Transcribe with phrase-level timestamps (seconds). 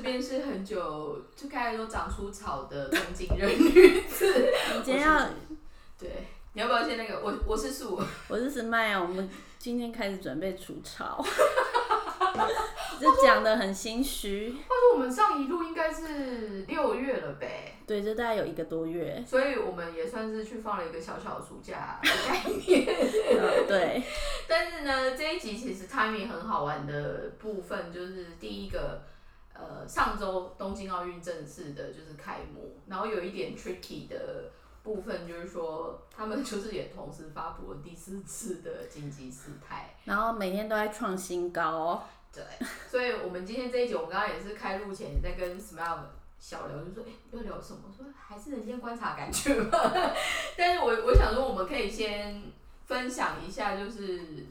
[0.00, 4.50] 这边是很久就开始都长出草的东京人女子。
[4.74, 5.28] 你今天要
[5.98, 6.08] 对，
[6.54, 7.20] 你要不要先那个？
[7.22, 9.28] 我我是树，我是石麦啊，我们
[9.58, 11.22] 今天开始准备除草，
[12.98, 14.52] 这讲的很心虚。
[14.66, 19.22] 话说我们上一路应该是六月了呗，对，这大概有一个多月。
[19.28, 22.86] 所以我们也算是去放了一个小小的暑假的概念。
[23.38, 24.02] 呃对，
[24.48, 29.02] 但是呢，这一集其实 timing 很好玩的部分就是第一个，
[29.60, 34.50] 呃，上周东京奥运正式的就是开幕，然后有一点 tricky 的
[34.82, 39.94] 部分就是说，他们 就是也同时发布了第四次的紧急事态。
[40.04, 42.02] 然后每天都在创新高哦。
[42.32, 42.42] 对，
[42.88, 45.98] 所以我们今天这一集，我们刚刚也是开录前也在跟 Smile
[46.38, 47.80] 小聊，就说，哎、要聊什么？
[47.94, 49.92] 说还是人间观察感觉吧。
[50.56, 52.42] 但是我我想说，我们可以先
[52.86, 54.46] 分享一下，就是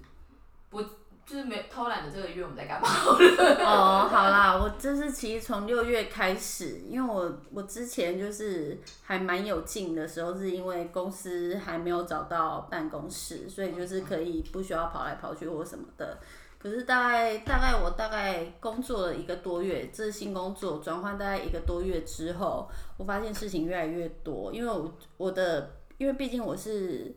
[0.70, 0.84] 不
[1.30, 2.90] 就是没偷懒的这个月我们在干嘛？
[2.90, 16.18] 哦，好啦，我这是其实从六月开始，因为我我之前就是还蛮有劲的时候，是因为公司还没有找到办公室，所以就是可以不需要跑来跑去或什么的。
[16.58, 27.16] 可是大概大概我大概工作了一个多月，这是新工作转换大概一个多月之后，我发现事情越来越多，因为我我的因为毕竟我是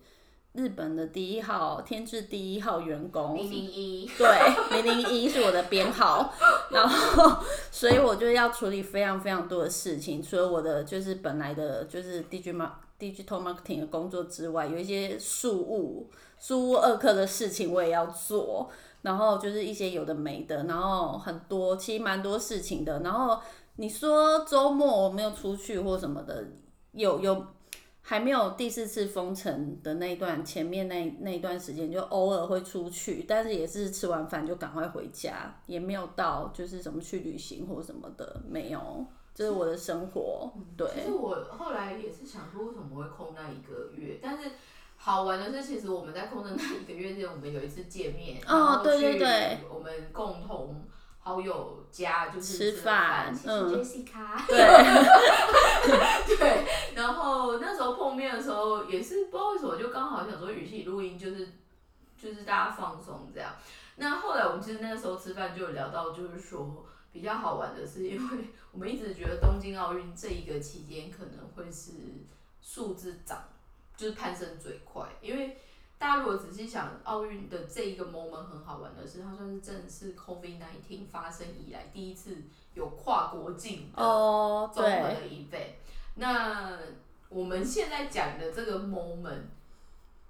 [0.53, 6.31] 日本的第一号天智第一号员工，零零一，对，零零一是我的编号，
[6.71, 12.69] 然后所以我就要处理非常非常多的事情，除了我的就是本来的就是 digital
[13.01, 23.41] digital marketing 的工作之外，有一些事务事务二课的事情我也要做，然后就是一些有的没的，然后很多其实蛮多事情的，然后
[23.77, 26.45] 你说周末我没有出去或什么的，
[26.93, 27.47] 有有。
[28.05, 40.53] 还没有第四次封城的那一段，前面那那一段时间就偶尔会出去，但是也是吃完饭就赶快回家，也没有到就是什么去旅行或什么的，没有，这是我的生活。
[40.77, 44.19] 对，其实我后来也是想说，为什么会空那一个月？
[44.21, 44.51] 但是
[44.97, 50.83] 好玩的是，其实我们在空的那一个月之前，我们有一次见面，哦然后对对去对我们共同
[51.25, 54.43] 好友家就是吃饭谢谢嗯 Jessica。
[54.49, 54.59] 对，
[56.37, 56.67] 对，
[56.97, 61.53] 然后那时候碰面的时候，也是不知道为什么，就刚好想说语气录音，就是
[62.21, 63.55] 就是大家放松这样。
[63.97, 68.39] 那后来我们其实那个时候吃饭就有聊到，就是说比较好玩的是，因为
[68.73, 71.93] 我们一直觉得东京奥运这一个期间可能会是
[72.61, 73.45] 数字涨，
[73.97, 75.57] 就是攀升最快，因为。
[76.03, 82.39] 大家如果仔细想，奥运的这一个 moment 很好玩的是，它算是正式 COVID nineteen 发生以来第一次
[82.75, 85.75] 有跨国境的哦，综合对，的 event。
[86.17, 86.77] 那
[87.29, 89.43] 我们现在讲的这个 moment，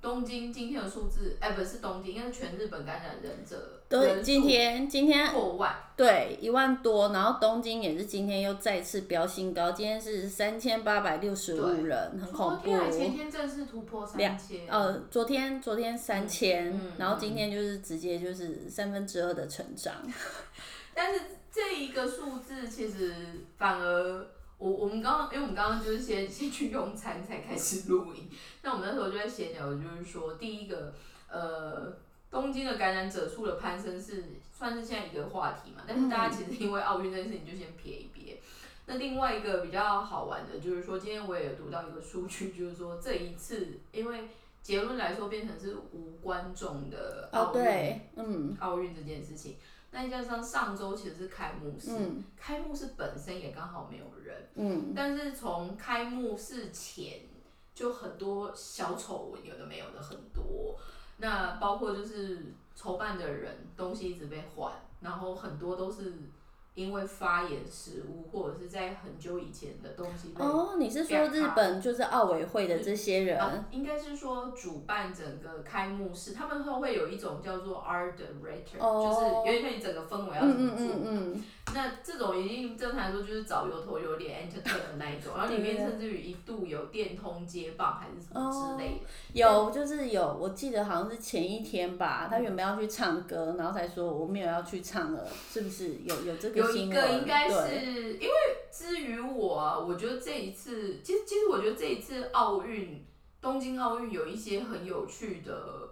[0.02, 12.80] 东京今天的数字，哎、不是东京，应该是全日本感染人者对，人数今天今天破万，对一万多，然后东京也是今天又再次飙新高，今天是三千八百六十五人，很恐怖昨天。
[12.80, 19.94] 还前天正式突破三千，呃，昨天昨天三千、嗯然后今天就是直接就是三分之二的成长。
[20.94, 21.20] 但是
[21.50, 23.14] 这一个数字其实
[23.58, 24.26] 反而。
[24.58, 28.30] 我我们刚刚，因为我们刚刚就是先 先去用餐才开始录音，
[28.62, 30.94] 那我们那时候就在闲聊，就是说第一个，
[31.28, 31.92] 呃，
[32.32, 38.40] 东京的感染者数的攀升是算是现在一个话题嘛，但是大家其实因为奥运这件事情就先撇一撇。
[38.86, 44.28] 那另外一个比较好玩的就是说，今天我也有读到一个数据，就是说这一次因为
[44.62, 49.56] 结论来说变成是无观众的哦，奥运，对，嗯奥运这件事情。
[49.90, 57.20] 那加上上周其实是开幕式，嗯开幕式本身也刚好没有人，嗯，但是从开幕式前
[57.74, 60.78] 就很多小丑闻，有的没有的很多。
[61.22, 66.14] 那包括就是筹办的人东西一直被换，然后很多都是
[66.74, 73.38] 因为发言失误，或者是在很久以前的东西被哦，你是说日本就是奥委会的这些人？
[73.38, 80.86] 啊，应该是说主办整个开幕式，他们会会有一种叫做 art director，、哦就是有点像你整个氛围要怎嗯么做。
[80.86, 81.44] 嗯嗯嗯，
[81.74, 89.06] 那这种已经正常来说就是找有头有脸 entertain 的那一种，然后里面甚至于一度有电通接棒还是什么之类的。
[89.32, 95.96] 有就是有，我记得好像是前一天吧，他原本要去唱歌，然后才说我没有要去唱了，是不是？
[96.04, 96.92] 有有这个有一？
[96.92, 98.34] 个应该是因为
[98.70, 103.02] 至于我啊，我觉得这一次，其实其实我觉得这一次奥运，
[103.40, 105.88] 东京奥运有一些很有趣的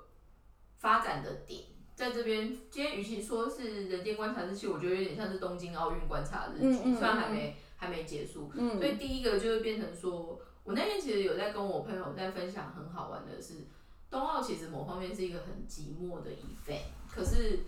[0.77, 1.63] 发展的点，
[2.01, 13.67] 在这边，今天与其说是人间观察日期，我觉得有点像是东京奥运观察日期，嗯嗯虽然还没还没结束，嗯所以第一个就会变成说，我那天其实有在跟我朋友在分享，很好玩的是，
[14.11, 17.59] 冬奥其实某方面是一个很寂寞的 event，可是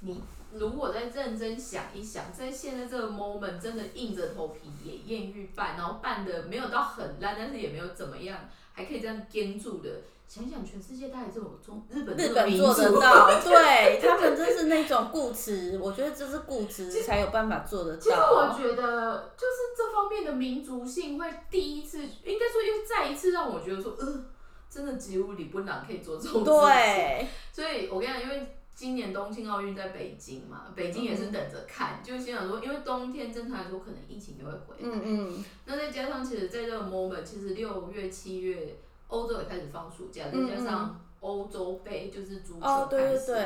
[0.00, 0.22] 你
[0.54, 10.00] 如果再认真想一想，在现在这个 moment，真的硬着头皮也艳遇办，然后办的没有到很烂，但是也没有怎么样，还可以这样坚住的。
[10.30, 18.00] 想想全世界大概只有中日本日本做得到， 对他们真是那种固执，我觉得这是固执才有办法做得到。
[18.00, 24.24] 其实我觉得就是这方面的民族性会第一次，应该说又再一次让我觉得说，呃，
[24.70, 26.44] 真的吉屋里不难可以做这种事情。
[26.44, 34.82] 对，所以我跟你讲，因为今年东京奥运在北京嘛，北京也是等着看，就心想说，因为冬天正常来说可能疫情就会回来。
[34.82, 35.44] 嗯嗯。
[35.64, 38.76] 那再加上其实在这个 moment，其实六月七月。
[39.10, 43.36] 欧洲也开始放暑假，再加上欧洲杯就是足球开始，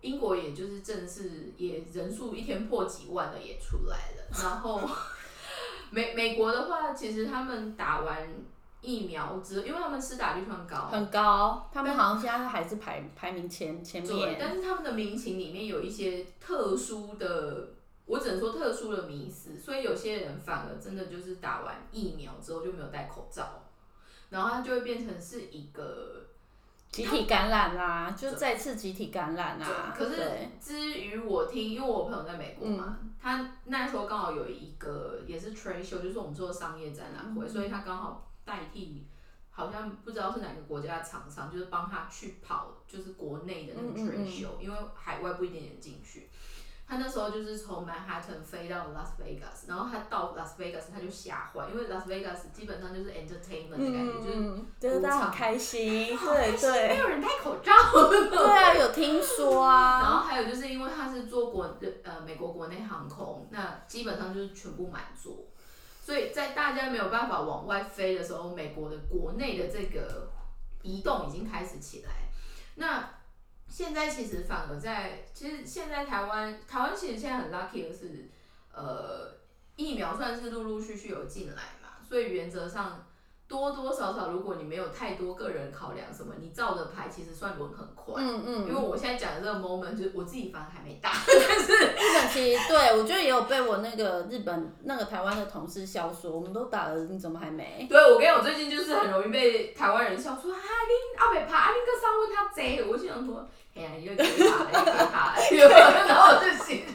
[0.00, 4.24] 英国也就是正式也人数一天破几万的也出来了。
[4.42, 4.80] 然后
[5.90, 8.28] 美美国的话，其实他们打完
[8.80, 14.36] 疫苗之，因为他们施打率很高，很高，他们好像现在还是排排名前前面。
[14.40, 17.74] 但是他们的民情里面有一些特殊的，
[18.06, 23.59] 我只能说特殊的迷思，所以有些人反而真的就是打完疫苗之后就没有戴口罩。
[24.30, 26.26] 然后它就会变成是一个
[26.90, 29.94] 集体感染啦，就再次集体感染啦。
[29.96, 39.06] 可是至于我听，因为我朋友在美国嘛，他那时候刚好有一个也是 trade show，就是我们做商业展览会，所以他刚好代替，
[39.50, 46.28] 好像不知道是哪个国家的厂商，就是帮他去跑，就是国内的那个 trade show，因为海外不一定能进去。
[46.90, 57.72] 他那时候就是从曼哈顿飞到 Las Vegas，然后他到 Las Vegas 他就吓坏，因为 Las Vegas 基本上就是 entertainment 的感觉，就是就是大家很开心，对对，没有人戴口罩，
[58.10, 60.00] 对啊，有听说啊。
[60.02, 65.46] 然后还有就是因为他是做国呃美国国内航空，那基本上就是全部满座，
[66.02, 70.28] 所以在大家没有办法往外飞的时候，美国的国内的这个
[70.82, 72.10] 移动已经开始起来，
[72.74, 73.19] 那。
[73.70, 78.28] 现在其实反而在，其实现在台湾，台湾其实现在很 lucky 的是，
[78.74, 79.32] 呃，
[79.76, 83.06] 疫苗算是陆陆续续有进来嘛，所以原则上。
[83.50, 88.14] 多多少少，如果你没有太多个人考量什么，你照着排其实算轮很快。
[88.22, 88.68] 嗯嗯。
[88.68, 97.88] 因为我现在讲的这个 moment，就是我自己反正还没打， 但是日本其实对我觉得也有被我那个日本那个台湾的同事笑说，我们都打了，你怎么还没？
[97.90, 103.44] 对，我跟你讲，最近就是很容易被台湾人笑说啊，你阿北怕，啊，你个上问他贼，我就想说，
[103.74, 104.54] 哎呀，你又可以打，
[105.50, 106.84] 又可以打， 然后我就心，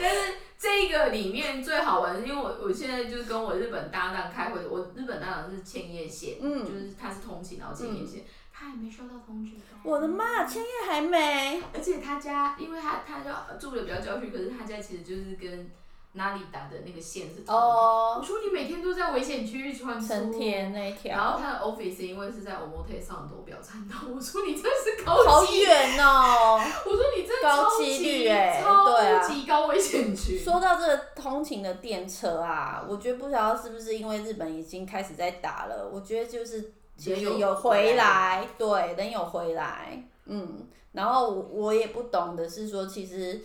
[0.00, 0.43] 但是。
[0.64, 9.52] 这个里面最好玩，因为我我现在就是跟我日本搭档开会，我日本搭档是千叶县，嗯就是他是通勤，然后千叶县，他还没收到通知。
[9.82, 15.70] 我的妈，千叶还没，而且他家，因为他他就住的比较郊区，可是他家其实就是跟。
[16.16, 20.06] 哪里打的那个线是同我说你每天都在危险区域穿梭。
[20.06, 21.16] 成田那一条。
[21.16, 23.96] 然后他的 office 因为是在 Omote 上都表参道。
[24.14, 25.28] 我说你真是高级。
[25.28, 26.60] 好远哦。
[26.86, 28.28] 我说你真的超级
[28.62, 30.38] 超级高危险区。
[30.38, 43.42] 说到这个通勤的电车啊，我觉得不知道是不是因为日本已经开始在打了，我觉得就是其实有回来，对，人有回来，嗯，然后我也不懂的是说其实。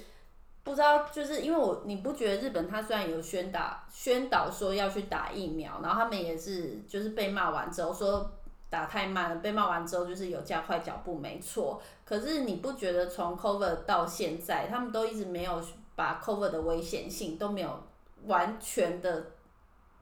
[0.69, 8.31] 不知道，就是因为我你不觉得日本他虽然有宣导宣导说要去打疫苗，然后他们也是就是被骂完之后说
[8.69, 11.81] 打太慢了，被骂完之后就是有加快脚步，没错。
[12.05, 15.59] 可是你不觉得从 cover 到现在，他们都一直没有
[15.95, 17.83] 把 cover 的危险性都没有
[18.25, 19.31] 完全的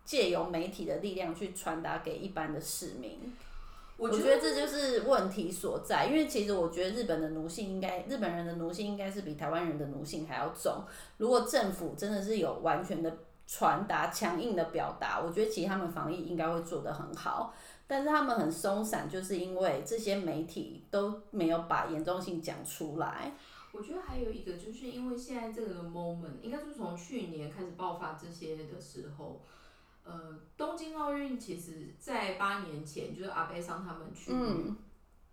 [0.03, 3.33] 借由媒体的力量去传达给一般的市民？
[3.97, 10.83] 我觉得这就是问题所在，因为其实我觉得日本的奴性应该，日本人的奴性应该是比台湾人的奴性还要重。
[11.17, 17.55] 如果政府真的是有完全的传达、强硬的表达，我觉得其实他们防疫应该会做得很好。
[17.87, 23.33] 但是他们很松散，就是因为这些媒体都没有把严重性讲出来。
[23.71, 29.41] 我觉得还有一个，就是因为现在这个 moment，应该是从去年开始爆发这些的时候。
[30.09, 34.31] 呃，东京奥运其实，在八年前，就是阿贝桑他们去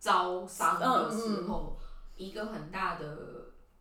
[0.01, 1.79] 招商的时候，
[2.17, 3.07] 一个很大的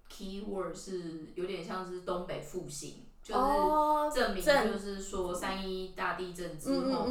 [0.08, 7.08] key word 是有点像是东北复兴，就是证明就是说三一大地震之后，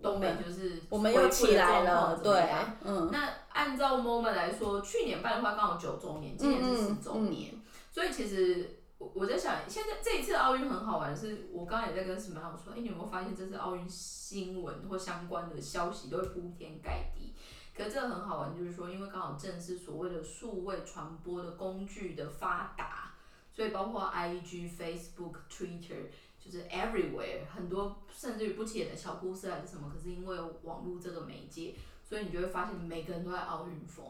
[0.00, 2.48] 东北就是我们又起来了，对，
[2.84, 3.08] 嗯。
[3.10, 8.75] 那按照 moment 来说，去年办的话刚好九周年，今年是十周年，所以其实。
[8.98, 17.34] 我我在想，现在这一次奥运很好玩，是我刚刚也在跟史曼我说，哎，你有没有发现这次奥运新闻或相关的消息都会铺天盖地？
[17.76, 23.14] 可是这个很好玩，就是说，因为刚好正是所谓的数位传播的工具的发达，
[23.52, 26.06] 所以包括 I G、Facebook、Twitter，
[26.40, 31.74] 就是 everywhere，很多甚至于不起眼的小故事还是什么，可是因为网络这个媒介，
[32.08, 34.04] 所以你就会发现每个人都在奥运风。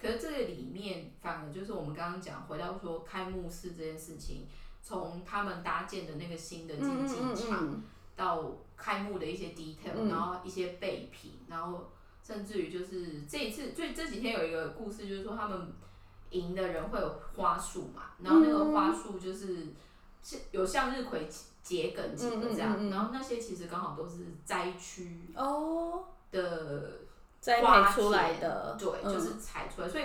[0.00, 4.46] 可是这个里面反而就是我们刚刚讲，回到说开幕式这件事情，
[4.82, 7.82] 从他们搭建的那个新的竞技场
[8.14, 11.90] 到开幕的一些 detail，然后一些备品，然后
[12.22, 15.72] 甚至于就是这一次，最这几天有一个故事，就是说他们
[16.30, 19.68] 赢的人会有花束嘛，然后那个花束就是
[20.52, 21.28] 有向日葵。
[21.60, 27.00] 桔梗几个这样，然后那些其实刚好都是灾区哦的
[27.40, 29.88] 栽培出来的，对，就是采出来。
[29.88, 30.04] 所以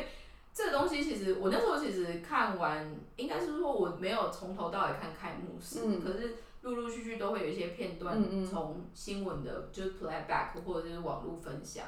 [0.53, 11.85] 这个东西其实我那时候其实看完，应该是说我没有从头到尾看开幕式，可是陆陆续续都会有一些片段从新闻的，就是 playback 或者就是网络分享，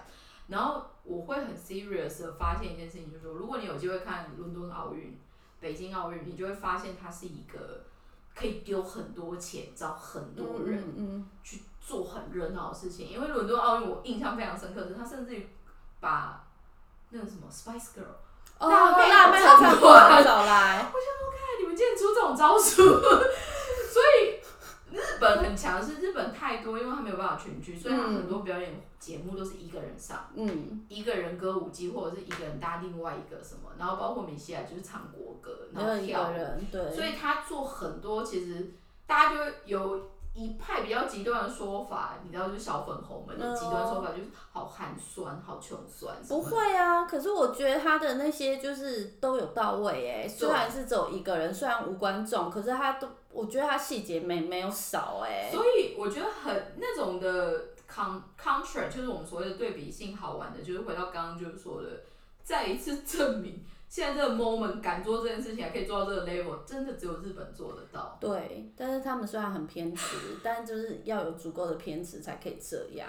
[0.48, 5.18] 然后我会很 serious 的发现一件事情，就是说如果你有机会看伦敦奥运、
[5.60, 7.84] 北京奥运，你就会发现它是一个。
[8.38, 13.08] 可以丢很多钱，找很多人去做很热闹的事情。
[13.10, 15.48] 因为伦敦奥运，我印象非常深刻的是，他甚至于
[16.00, 16.44] 把
[17.12, 20.80] 那个什么 Spice Girl 辣妹辣妹唱团找来。
[20.80, 24.39] 我想说，看你们竟然出这种招数，所以。
[24.92, 38.72] 日本很强，是日本太多，因为他没有办法群聚，所以他很多表演节目都是一个人上，嗯一个人歌舞伎，或者是一个人搭另外一个什么，然后包括米西亚就是唱国歌，然后跳人对，所以他做很多，其实
[39.06, 40.12] 大家就有。
[40.36, 46.13] 一派比较极端的说法，你知道，就是小粉红们的极端说法，就是好寒酸、好穷酸。
[46.27, 55.50] 不会啊，可是我觉得他的那些就是都有到位哎，虽然是只有一个人，虽然无观众，可是他都，我觉得他细节没没有少哎。
[55.50, 61.88] 所以我觉得很那种的 con contrast，就是我们所谓的对比性好玩的，就是回到刚刚就是说的，
[62.44, 63.63] 再一次证明。
[63.96, 68.18] 现在这个 moment 敢做这件事情，还可以做到这个 level，真的只有日本做得到。
[68.20, 73.08] 对，但是他们虽然很偏执，但就是要有足够的偏执才可以这样。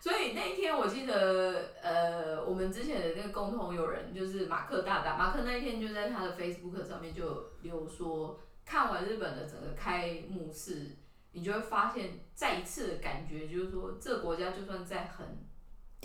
[0.00, 10.96] 所以那一天我记得，呃，我们之前的那个共同友人就是马克大大，马克那一天就在他的 Facebook 上面就留说，看完日本的整个开幕式，
[11.32, 15.26] 你就会发现再一次的感觉，就是说这个国家就算在很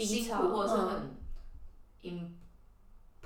[0.03, 1.15] 辛苦或者是很
[2.01, 2.39] in。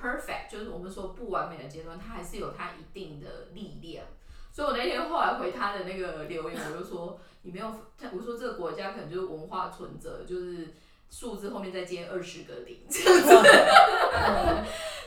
[0.02, 4.06] Perfect 就是我们说不完美的阶段，它还是有它一定的力量。
[4.52, 7.68] 所以我那天后来回他的那个留言，我就说你没有，
[8.12, 10.74] 我说这个国家可能就是文化存折，就是
[11.10, 12.80] 数字后面再接二十个零。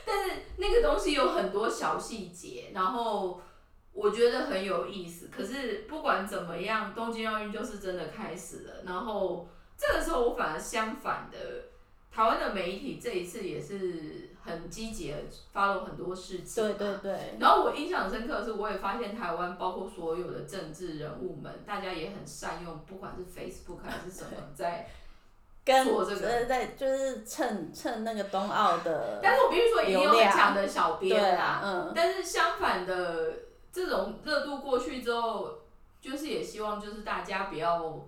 [0.05, 3.41] 但是那个东西有很多小细节，然后
[3.91, 5.27] 我觉得很有意思。
[5.27, 8.83] 可是不管怎么样，东京奥运就是真的开始了。
[8.85, 9.47] 然后
[9.77, 11.65] 这个时候我反而相反的，
[12.09, 14.29] 台湾的媒体这一次也是。
[14.45, 15.17] 很积极的
[15.51, 17.35] 发了很多事情，对对对。
[17.39, 24.89] 然后我印象深刻的是，我也发现台湾包括所有的政治人物们，大家也很善用，不管是 Facebook 还是什么， 在
[25.85, 29.19] 做这个，在就是蹭蹭那个冬奥的。
[29.23, 31.61] 但是我必须说，也有很强的小编啦。
[31.63, 31.93] 嗯。
[31.95, 33.33] 但是相反的，
[33.71, 35.59] 这种热度过去之后，
[36.01, 38.05] 就是也希望就是大家不要。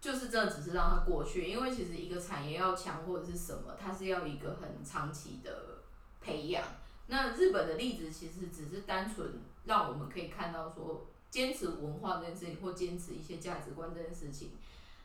[0.00, 5.82] 就是真的只是让它过去，因为其实一个产业要强或者是什么，它是要一个很长期的
[6.22, 6.64] 培养。
[7.08, 14.52] 那日本的例子其实只是单纯让我们可以看到说，坚持文化这件事情或坚持一些价值观这件事情，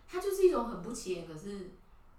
[0.07, 1.71] 它就是一种很不起眼，可是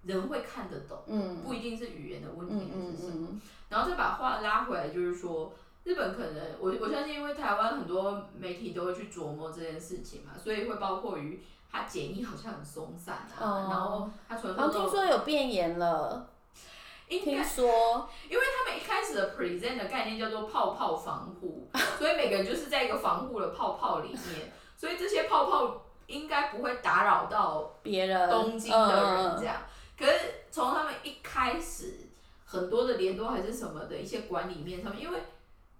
[0.03, 3.41] 人会看得懂，嗯不一定是语言的问题还是什么。
[3.71, 5.55] 然后再把话拉回来，就是说
[5.85, 11.41] 日本可能我我相信，因为台湾很多媒体都会去琢磨这件事情嘛，所以会包括于。
[11.77, 16.29] 他检疫好像很松散啊，然后他纯粹听说有变严了，
[17.09, 21.69] 听说，因为他们一开始的 present 的概念叫做泡泡防护，
[21.99, 29.57] 所以每个人就是在一个防护的泡泡里面，所以这些泡泡应该不会打扰到别人东京的人这样。
[29.99, 30.19] 可是
[30.51, 32.09] 从他们一开始
[32.45, 35.19] 很多的联络还是什么的一些管理面上面，因为。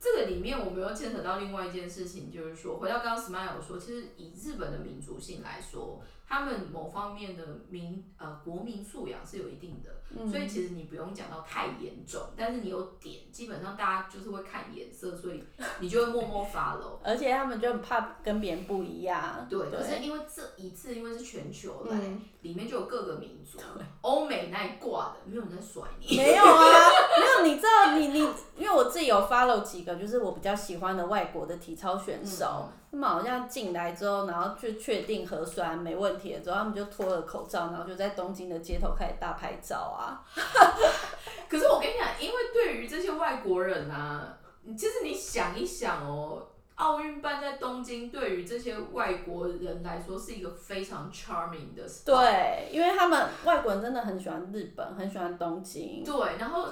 [0.07, 9.96] 这个里面我们又牵扯到另外一件事情，就是说，回到刚刚 Smile 说，其实以日本的民族性来说，他们某方面的民呃国民素养是有一定的，
[10.31, 15.45] 所以其实你不用讲到太严重，但是你有点，基本上大家就是会看颜色，所以
[15.81, 16.99] 你就会默默 follow。
[17.05, 19.47] 而且他们就很怕跟别人不一样。
[19.51, 21.99] 对，可是因为这一次因为是全球来，
[22.41, 23.59] 里面就有各个民族，
[24.01, 26.17] 欧美那一挂的，没有人在甩你。
[26.17, 26.91] 没有啊，
[27.43, 28.21] 没有，你知道你你，
[28.57, 32.69] 因为我自己有 follow 几个，就是我比较喜欢的外国的体操选手。
[32.89, 39.96] 他们好像进来之后，然后就确定核酸没问题了之后，他们就脱了口罩，然后就在东京的街头开始大拍照啊。
[41.49, 44.39] 可是我跟你讲，因为对于这些外国人啊，
[44.77, 51.83] 其实你想一想哦，奥运办在东京，对于这些外国人来说是一个非常 charming 的。
[52.05, 56.03] 对，因为他们外国人真的很喜欢日本，很喜欢东京。
[56.05, 56.69] 对，然后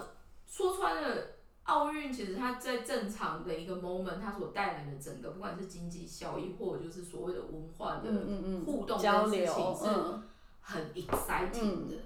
[0.47, 1.35] 说穿了。
[1.64, 10.23] 奥运其实它在正常的一个 moment，它所带来的整个不管是经济效益，或者就是所谓的文化的嗯嗯嗯，互动交跟事情流，是嗯
[10.61, 11.97] 很 exciting 的。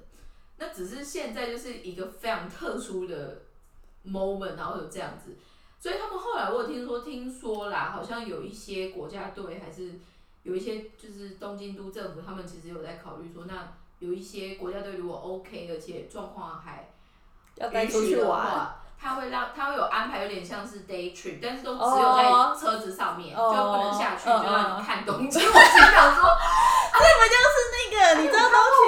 [0.58, 3.42] 那只是现在就是一个非常特殊的
[4.06, 5.36] moment，然后有这样子，
[5.80, 9.92] 所以他们后来我有听说，听说啦，好像有一些国家队还是
[10.42, 13.68] 有一些就是东京都政府，他们其实有在考虑说，那
[14.00, 16.88] 有一些国家队如果 OK，而且状况还
[17.56, 22.52] 要带出去允许的玩，话，他会让他会有安排，有点像是 day trip，但是都只有哦。
[22.54, 25.40] 在车子上面，哦就不能下去，嗯就让你看东京。
[25.46, 26.24] 我心想说，
[26.94, 26.98] 那
[27.98, 28.78] 个你知道东西。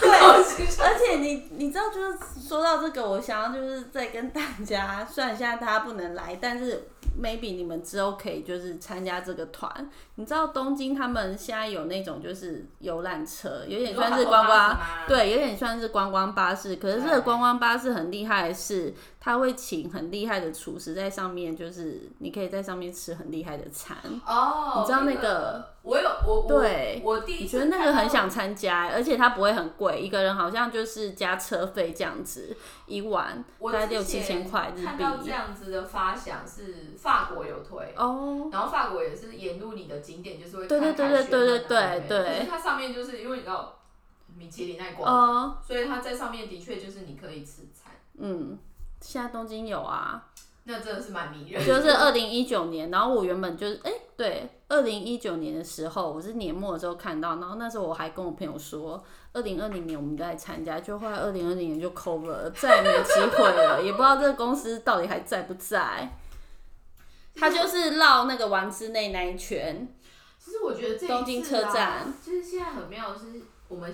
[0.00, 0.10] 对，
[0.84, 6.88] 而且你你知道，就是说到这个，我想要就是再跟大家，虽然现在大家不能来，但是
[7.20, 9.90] maybe 你们之后可以就是参加这个团。
[10.14, 16.76] 你知道东京他们现在有那种就是游览车，有点算是观光，对，有点算是观光巴士。
[16.76, 23.98] 可是这个观光巴士很厉害的是，他会请很厉害的厨师在上面，就是你可以在上面吃很厉害的餐。
[24.26, 25.74] 哦，你知道那个个？
[25.82, 35.30] 我有我我对我第一次你觉得那个很想参加，而且它不会很贵，一个人好像就是加车费这样子，一晚大概六七千块日看到这币。
[35.30, 37.94] 样子的发想是法国有推。
[37.96, 43.80] 哦，然后法国也是沿路你的景点就是会对对对对对选对对啊可是它上面就是因为你知道
[44.36, 48.58] 米其林那一挂，哦，所以它在上面的确就是你可以吃餐，嗯，
[49.00, 50.28] 现在东京有啊，
[50.64, 51.66] 那真的是蛮迷人。
[51.66, 59.02] 就是二零一九年，然后我原本就是哎、对，二零一九年的时候，我是年末的时候看到，然后那时候我还跟我朋友说，
[59.32, 66.16] 二零二零年我们再参加，就后来二零二零年就 cover 了，再也没机会了，也不知道这个公司到底还在不在。
[67.34, 69.88] 他就是绕那个丸之内那一圈，
[70.38, 73.90] 其实我觉得这东京车站，就是现在很妙的是，我们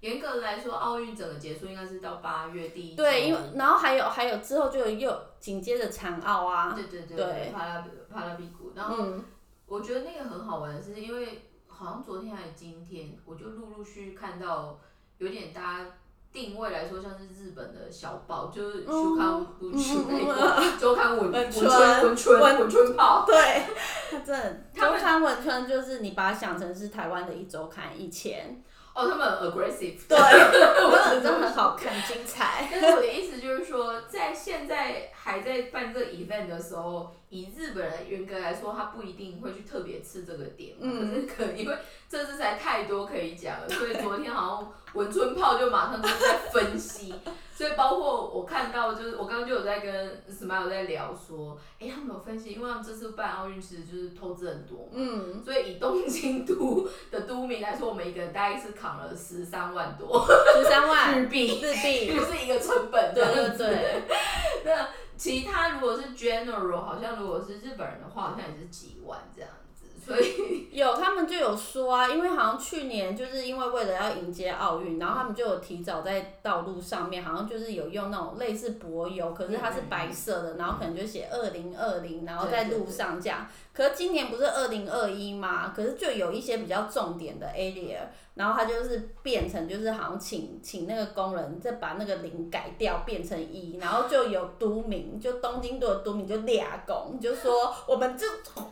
[0.00, 2.96] 严格的来说，奥运整个结束应该是到八月第一。
[2.96, 9.24] 对，因为然后还有还有之后就有又紧接着残奥啊，对对对对帕拉帕拉比谷，然后嗯，
[9.66, 14.78] 我觉得那个很好玩的是，因为好像昨天还是今天，我就陆陆续续看到
[15.18, 15.86] 有点大家
[16.32, 23.64] 定位来说像是日本的小报，就是 周刊文春那个周刊文文春文春文春报，对，
[24.10, 28.62] 它真的，他们周刊文春就是你把它想成是台湾的一周刊以前，
[28.94, 32.68] 哦，他们很 aggressive，对， 我真的很好看，精彩。
[32.72, 40.74] 但是我的意思就是说，在现在还在办这个 event 的时候，以日本人严格来说，他不一定会去特别吃这个点。
[40.80, 41.76] 嗯可是可能因为
[42.08, 47.14] 这次实在太多可以讲了，所以昨天好像文春炮就马上就是在分析。
[47.54, 54.92] 所以包括我看到，就是我刚刚就有在跟 Smile 在聊说，哎、他们有分析，因为他们这次办奥运其实就是投资很多嘛。
[54.94, 63.14] 嗯，所以以东京都的都民来说，我们一个人大概是扛了十三万多十三万日币，日币，就是一个成本。
[63.14, 64.02] 对对对，
[64.64, 64.88] 那
[65.20, 83.46] 其他如果是 general，好像如果是日本人的话，好像也是几万这样子，所以有 他们就有说啊，因为好像去年就是因为为了要迎接奥运，然后他们就有提早在道路上面，好像就是有用那种类似柏油，可是它是白色的，然后可能就写二零二零，然后在路上这样。
[83.74, 85.72] 可是今年不是二零二一吗？
[85.76, 87.98] 可是就有一些比较重点的 area，
[88.34, 98.26] 然后他就是变成就是好像请请那个工人再把那个零改掉变成一，然后就有都民，就东京都的都民就俩工，就说我们就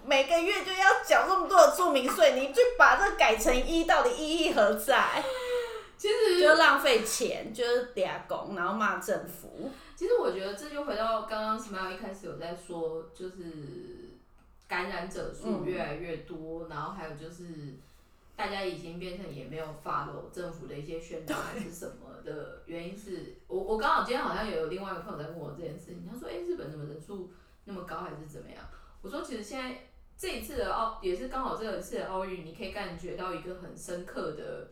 [0.06, 5.22] 每个月就要缴这么多的住民税，你就把这改成一，到底意义何在？
[5.98, 9.68] 其实就浪费钱，就是俩工，然后骂政府。
[9.96, 13.34] 其实我觉得这就回到刚刚 Smile 一开始有在说，就是
[14.68, 17.74] 感染者数越来越多，然后还有就是
[18.38, 27.32] 大家已经变成也没有 follow 政府的一些宣导还是什么的原因是，我我刚好今天好像也有另外一个朋友在问我这件事情，他说，哎、日本怎么人数
[27.64, 28.64] 那么高还是怎么样？
[29.02, 34.70] 我说其实现在这一次的奥也是刚好这一次的奥运，你可以感觉到一个很深刻的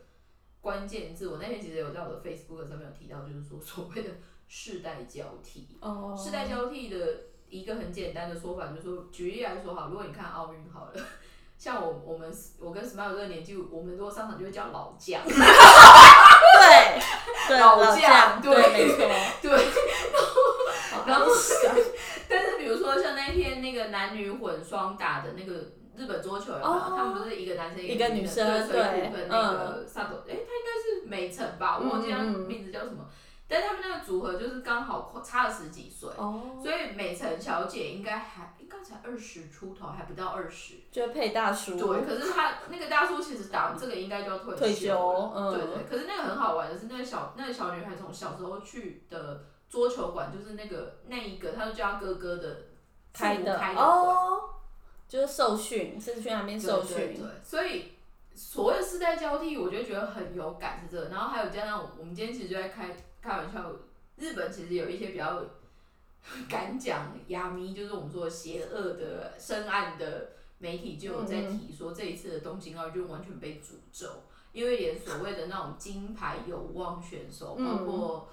[0.60, 1.26] 关键字。
[1.26, 4.10] 我那天其实有在我的 Facebook 上面有提到，就是说所谓的
[4.46, 5.76] 世代交替。
[5.80, 6.98] 哦世代交替的
[7.48, 11.00] 一个很简单的说法，就是说，举例来说好，如果你看奥运好了，
[11.58, 15.34] 像我我们我跟 Smile 这个年纪，我们如果上场就会叫老将， 对
[17.48, 18.96] 对，老老将对对，没错。
[19.42, 19.50] 对。
[20.12, 20.36] 然后
[21.06, 21.26] 然后
[22.28, 25.52] 但是比如说像那天那个男女混双打的那个
[25.96, 26.68] 日本桌球有没有？
[26.70, 33.04] 哦他们不是一个男生一个女女生对，对水谷跟那个萨斗，哎、他应该是美城吧，我忘记他嗯嗯嗯名字叫什么。
[33.48, 40.74] 但他们那个组合就是刚好差了十几岁，哦，所以美辰小姐应该还应该才二十出头，还不到二十。
[40.90, 41.78] 就配大叔。
[41.78, 45.84] 对，可是他那个大叔其实打完这个应该就要退退休休了嗯对对。
[45.88, 52.56] 可是那个很好玩的是，那个小那个小女孩从小时候去的桌球馆，就是那个那一个，她就叫他哥哥的
[53.12, 54.40] 开的开哦，
[55.06, 57.14] 就是受训，是去那边受训。
[57.14, 57.92] 对所以
[58.34, 61.08] 所谓的世代交替，我就觉得很有感是这个。
[61.10, 62.88] 然后还有加上我们今天其实就在开
[63.26, 63.72] 开玩笑，
[64.16, 65.42] 日本其实有一些比较
[66.48, 78.28] 敢讲哑谜，就是我们说邪恶的深暗的媒体就有在提说，这一次的东京奥运完全被诅咒，因为连所谓的那种金牌有望选手，包括。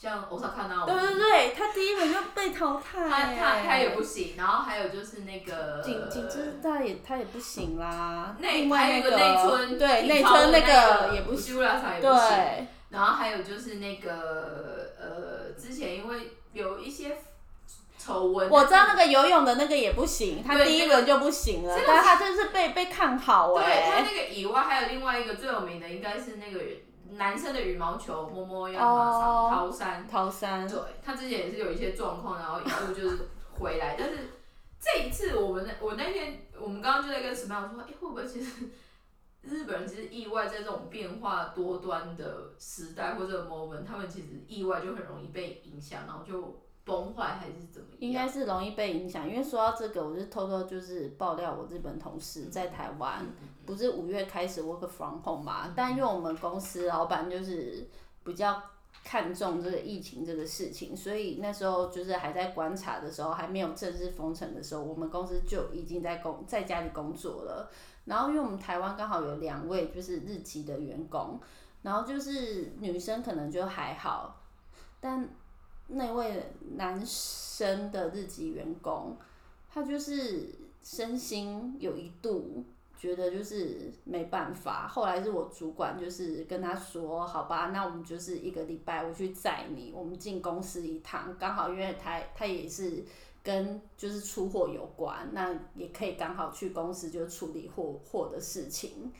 [0.00, 11.56] 像我少看到，对对对，他第一轮就被淘汰，他他他也不行，然后还有就是那个景景之他也他也不行啦，内外那个内村对内村那个也不行，
[12.00, 17.16] 对，然后还有就是那个呃之前因为有一些
[17.98, 26.60] 丑闻，我知道那个游泳的那个也不行，他第一轮就不行了，但他真是被被看好哎，对他那个以外还有另外一个最有名的应该是那个。
[27.14, 34.30] 男生的羽毛球，摸摸要马上桃山，桃山，对他之前也是有一些状况，然后一路就是回来，但是
[34.80, 38.52] 这一次我们那我那天我们刚刚就在跟石曼说，哎，会不会其实
[39.42, 46.60] 日本人其实意外在这种变化多端的时代或者 moment，他们其实意外就很容易被影响，然后就。
[46.82, 47.98] 崩坏还是怎么样？
[48.00, 53.24] 应该是容易被影响，因为说到这个，我就偷偷就是爆料，我日本同事在台湾，
[53.66, 55.72] 不是五月开始 work from home 嘛？
[55.76, 57.86] 但因为我们公司老板就是
[58.24, 58.60] 比较
[59.04, 67.70] 看重这个疫情这个事情，所以那时候就是还在观察的时候，还没有正式封城的时候，我们公司就已经在工在家里工作了。
[68.04, 71.40] 然后因为我们台湾刚好有两位就是日籍的员工，
[71.82, 74.40] 然后就是女生可能就还好，
[75.00, 75.28] 但。
[75.92, 79.16] 那位男生的日籍员工，
[79.68, 82.64] 他就是身心有一度
[83.00, 84.86] 觉得就是没办法。
[84.86, 93.02] 后来是我主管就是跟他说：“好吧，那我们就是一个礼拜我去载你，我们进公司一趟，刚好因为他他也是
[93.42, 99.10] 跟就是出货有关，那也可以刚好去公司就处理货货的事情。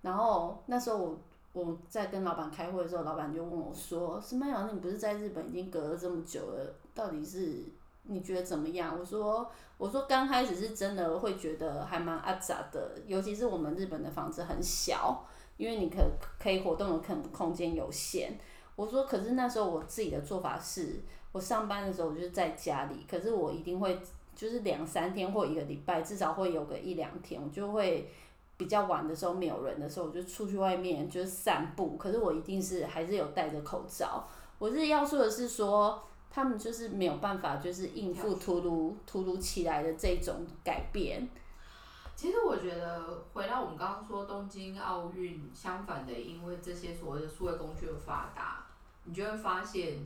[0.00, 1.18] 然后那时候我。”
[1.56, 4.68] 我在跟老板开会的时候，老板就问我说：“什么呀？
[4.70, 7.64] 你不是在日本已经隔了这么久了，到底是
[8.08, 15.24] 你觉得怎么样？”我说：“我说刚开始是真的会觉得还蛮阿杂的，尤其是我们日本的房子很小，
[15.56, 15.96] 因为你可
[16.38, 18.38] 可以活动的空空间有限。”
[18.76, 21.00] 我说：“可是那时候我自己的做法是，
[21.32, 23.98] 我上班的时候我就在家里，可是我一定会
[24.34, 28.10] 就是两三天或一个礼拜，至少会有个一两天，我就会。”
[28.58, 31.98] 比较晚的时候没有人的时候，我就出去外面就是散步。
[31.98, 34.26] 可是我一定是还是有戴着口罩。
[34.58, 41.28] 我是要说的是说，他们就是没有办法，就是应付突如突如其来的这种改变。
[42.14, 48.66] 其实我觉得回到我们刚刚说东京奥运，相反的，因为这些所谓的数位工具的发达，
[49.04, 49.98] 你就会发现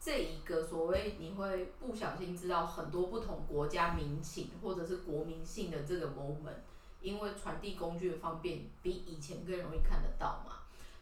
[0.00, 6.60] 这一个所谓你会不小心知道很多不同国家民情或者是国民性的这个 moment。
[7.00, 10.52] 因为传递工具的方便，比以前更容易看得到嘛。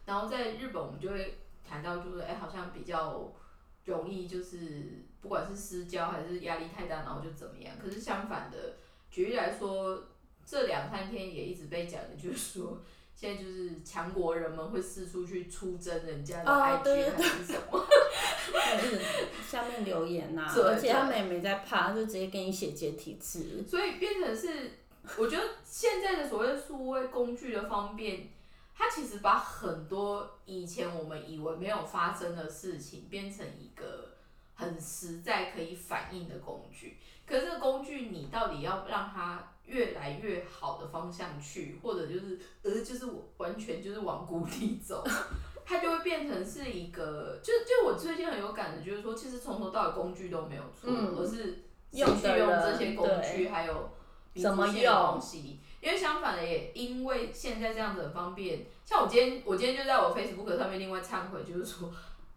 [0.06, 3.30] 然后在日本，我们就会谈到，就是哎，好像比较
[3.84, 7.74] 容易，就是不管是私交还是压力太大，然后就怎么样。
[7.82, 8.76] 可是相反的，
[9.10, 10.02] 举例来说，
[10.44, 12.82] 这两三天也一直被讲的，就是说
[13.14, 17.86] 现在就是强国人们会四处去出征人家的 IG 还是什么，
[19.48, 24.72] 下面留言呐，而且他们也没在怕，就直接给你写简体字，所以变成是。
[25.16, 28.28] 我觉得现在的所谓数位工具的方便，
[28.80, 34.16] 它其实把很多以前我们以为没有发生的事情，变成一个
[34.54, 36.96] 很实在可以反应的工具。
[37.26, 45.06] 可是这个工具，你到底要让它越来越好的方向去，或者就是呃，就是完全就是往谷底走，
[45.66, 53.90] 它就会变成是一个，就就我最近很有感的，就是说，其实从头到尾工具都没有错，而是用去用这些工具，还有。
[54.40, 55.20] 怎么用？
[55.80, 58.66] 因为相反的，也因为现在这样子很方便。
[58.84, 61.90] 像我今天，我今天就在我 Facebook 上面另外忏悔，就是说，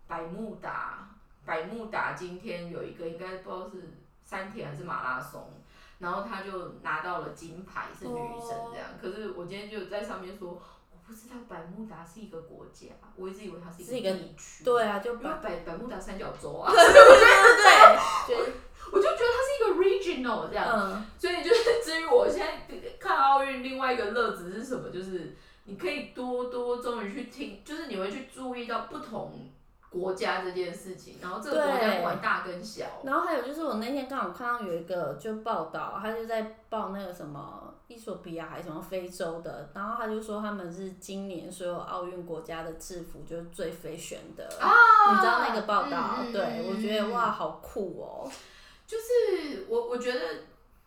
[0.07, 1.09] 百慕达，
[1.45, 5.61] 百慕达今天有一个应该不知道是三天还是马拉松，
[5.99, 8.89] 然后他就拿到了金牌，是女神这样。
[9.01, 10.61] 可是我今天就在上面说，我
[11.05, 14.63] 不知道百慕达是一个国家，我一直以为它是一个地区。
[14.63, 16.71] 对啊，就百百慕达三角洲啊。
[16.71, 18.53] 对对对对。
[18.91, 24.89] 我就觉得它是一个 regional 这样，所以就是 至于我现在看奥运，另外一个乐子是什么？
[24.89, 29.49] 就是你可以多多终于去听，就是你会去注意到不同
[29.89, 46.17] 国家这件事情，然后这个国家对不管大跟小，然后还有就是我那天刚好看到有一个就报道，他就在报那个什么伊索比亚还是什么非洲的，然后他就说他们是今年所有奥运国家的制服就是最非选的，你知道那个报道？
[46.31, 48.31] 对，我觉得嗯哇，好酷哦、
[48.87, 50.19] 就是我我觉得，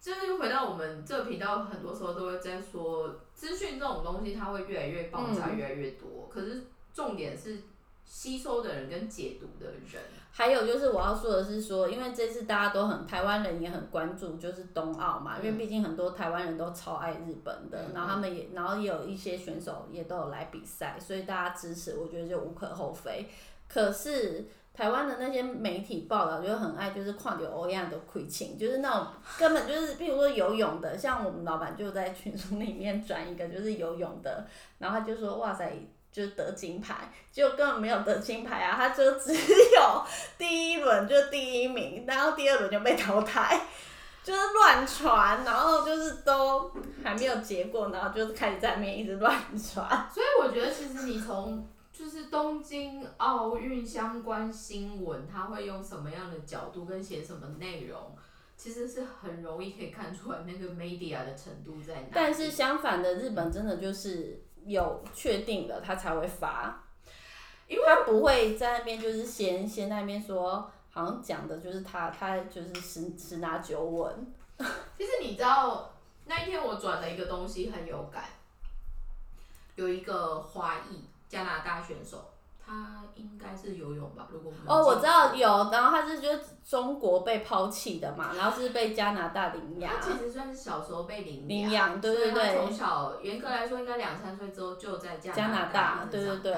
[0.01, 6.29] 就是又回到我们这个频道，很多时候都会在说，资讯这种东西它会越来越爆炸，嗯越来越多。
[6.29, 7.59] 可是重点是
[8.07, 10.03] 吸收的人跟解读的人。
[10.31, 23.27] 还有就是我要说的是说，因为这次大家都很台湾人也很关注，就是冬奥嘛，因为毕竟很多台湾人都超爱日本的，嗯然后他们也，然后也有一些选手也都有来比赛，所以大家支持，我觉得就无可厚非。
[23.67, 29.07] 可是台湾的那些媒体报道就很爱，就是跨流欧亚的亏情，就是那种
[29.39, 35.73] 根本就是，譬如说游泳的，像我们老板就在群组里面转一个就是游泳的，然后他就说哇塞。
[36.17, 38.75] 就是得金牌，结果根本没有得金牌啊！
[38.75, 40.03] 他就只有
[40.39, 43.61] 第一轮就第一名，然后第二轮就被淘汰，
[44.25, 46.73] 就是乱传，然后就是都
[47.05, 50.09] 还没有结果，然后就是开始在那边一直乱传。
[50.11, 58.17] 所以我觉得，其实你从就是东京奥运相关新闻，它会用什么样的角度跟写什么内容，
[58.57, 62.09] 其实是很容易可以看出来那个 media 的程度在哪。
[62.15, 66.83] 但是相反的，日本真的就是有确定的，他才会发，
[67.69, 74.35] 因为他不会在那边就是先先在那边说，好像讲的就是他他就是十十拿九稳。
[74.99, 75.93] 其实你知道
[76.25, 78.25] 那一天我转了一个东西很有感，
[79.77, 82.33] 有一个华裔加拿大选手，
[82.67, 84.27] 他应该是游泳吧？
[84.33, 90.01] 如果哦，我知道有，然后他是就是中国被抛弃的嘛， 然后是被加拿大领养他。
[90.01, 95.71] 其实算是小时候被领领养对对对所以他从小严格来说应该两三岁之后就在加加拿大
[96.03, 96.55] 大，对对对，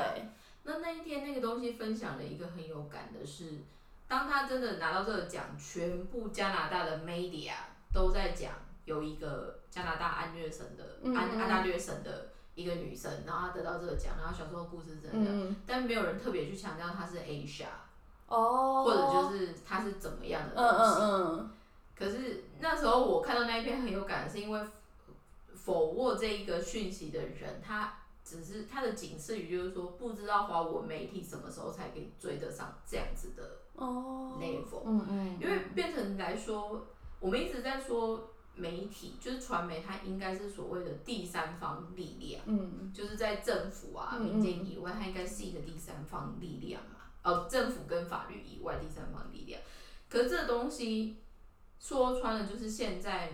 [0.63, 3.59] 那那一天那个东西分享了一个很有感的是，
[4.07, 7.53] 当他真的拿到这个奖，全部加拿大的 media
[7.93, 8.53] 都在讲
[8.87, 12.28] 有一个加拿大安略省的、安安大略省的
[12.59, 17.67] 一个女生，然后她得到这个奖，然后小时候故事是真的，嗯，但没有人特别去强调她是 Asia，、
[18.27, 21.01] 哦，或者就是她是怎么样的东嗯西。
[21.01, 21.51] 嗯嗯，
[21.97, 24.61] 可是那时候我看到那一篇很有感，是因为
[25.55, 27.93] 否握这一个讯息的人，他
[28.25, 34.37] 只是他的警示语就是说，不知道华文媒体什么时候才可以追得上这样子的哦。
[34.41, 36.85] level，、嗯嗯，因为变成来说，
[37.21, 46.97] 我们一直在说媒体就是传媒，它应该是所谓的第三方力量，嗯就是在政府啊、民间以外，它应该是一个第三方力量嘛。
[47.23, 49.61] 呃，政府跟法律以外第三方力量。
[50.09, 51.19] 可是这东西
[51.79, 53.33] 说穿了，就是现在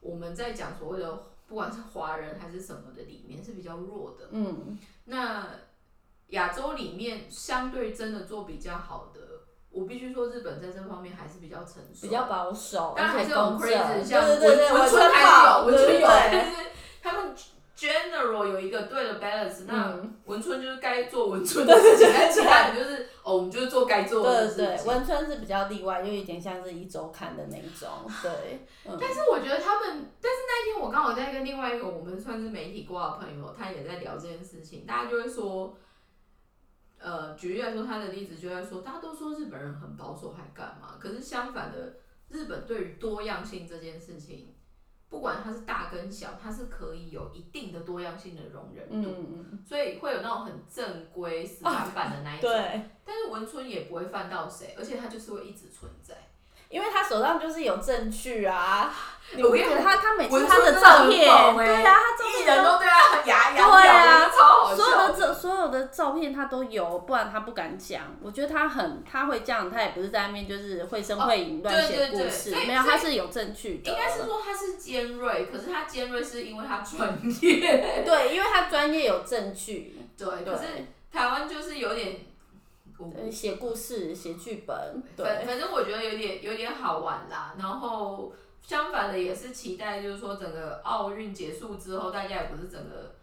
[0.00, 4.28] 我们在讲所谓的不管是华人还是什么的里面是比较弱的。
[4.32, 5.46] 嗯那
[6.28, 9.33] 亚洲里面相对真的做比较好的，
[9.74, 16.52] 我必须说日本在这方面还是比较成熟，比较保守，当然还是有 crazy，像对对对，文文春还是有，文春有，对对但是
[17.02, 17.34] 他们
[17.76, 20.10] general 有一个对的 balance，那嗯。
[20.24, 24.86] 文春就是该做文春 的事情，但其他人就是哦，我们就是做该做的对对，事情。
[24.90, 27.90] 文春是比较例外，就有点像是一周刊的那一种，
[28.22, 28.96] 对，嗯。
[28.98, 35.76] 但是我觉得他们，但是那一天我刚好在跟另外一个我们算是媒体挂的朋友，他也在聊这件事情，大家就会说，
[37.04, 40.96] 呃，举例来说，他的例子就在说，大家都说日本人很保守，还干嘛？
[40.98, 41.96] 可是相反的，
[42.30, 44.54] 日本对于多样性这件事情，
[45.10, 52.50] 不管它是大跟小，它是可以有一定的多样性的容忍度，嗯嗯，所以会有那种很正规死板板的那一种。
[52.50, 56.23] 对，但是文春也不会犯到谁，而且它就是会一直存在。
[56.74, 58.92] 因为他手上就是有证据啊，
[59.36, 68.02] 你我跟你讲不觉他他每次他的照片，欸对啊，他照片都人都对他牙痒痒对啊，超好所有的照所有的照片他都有，不然他不敢讲。
[68.20, 73.92] 我觉得他很他会这样，他也不是在那边就是会声会影乱写故事，没有，他是有证据的。
[73.92, 78.02] 应该是说他是尖锐，可是他尖锐是因为他专业。
[78.04, 82.33] 对，因为他专业有证据，对，可是台湾就是有点，我
[83.12, 87.54] 呃，写故事、写剧本，反对，反正我觉得有点有点好玩啦。
[87.58, 93.14] 然后相反的也是期待，就是说整个奥运结束之后，大家也不是整个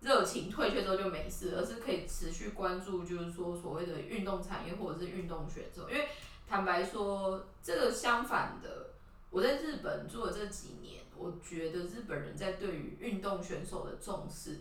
[0.00, 5.88] 热情退却之后就没事，而是可以持续关注，就是说所谓的运动产业或者是运动选手。
[5.90, 6.06] 因为
[6.48, 8.90] 坦白说，这个相反的，
[9.30, 14.60] 我在日本住了这几年，我觉得日本人在对于运动选手的重视，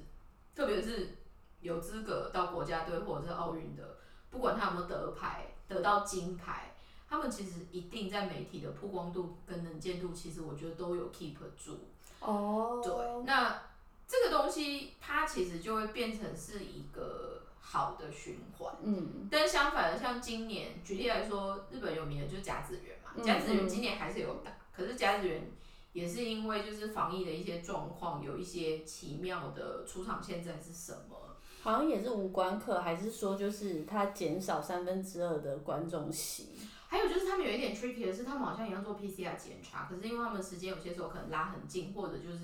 [0.55, 1.15] 特别是
[1.61, 3.96] 有资格到国家队或者是奥运的，
[4.29, 6.73] 不管他有没有得牌，得到金牌，
[7.09, 11.79] 他们其实一定在媒体的曝光度跟能见度，其实我觉得都有 keep 住。
[12.19, 13.61] 哦对，那
[14.07, 18.73] 这个东西它其实就会变成是一个好的循环。
[18.81, 25.49] 嗯，但相反的，像今年举例来说，日本有名的就是甲子园嘛，嗯甲子园今年还是有打，可是甲子园
[25.93, 31.36] 也是因为就是防疫的一些状况，有一些奇妙的出场限制是什么。
[31.61, 36.49] 好像也是无关客，还是说就是它减少三分之二的观众席？
[36.87, 42.39] 还有就是他们有一点 tricky 的是，他们好像也要做 PCR 检查，可是因为他们时间有些时候可能拉很近，或者就是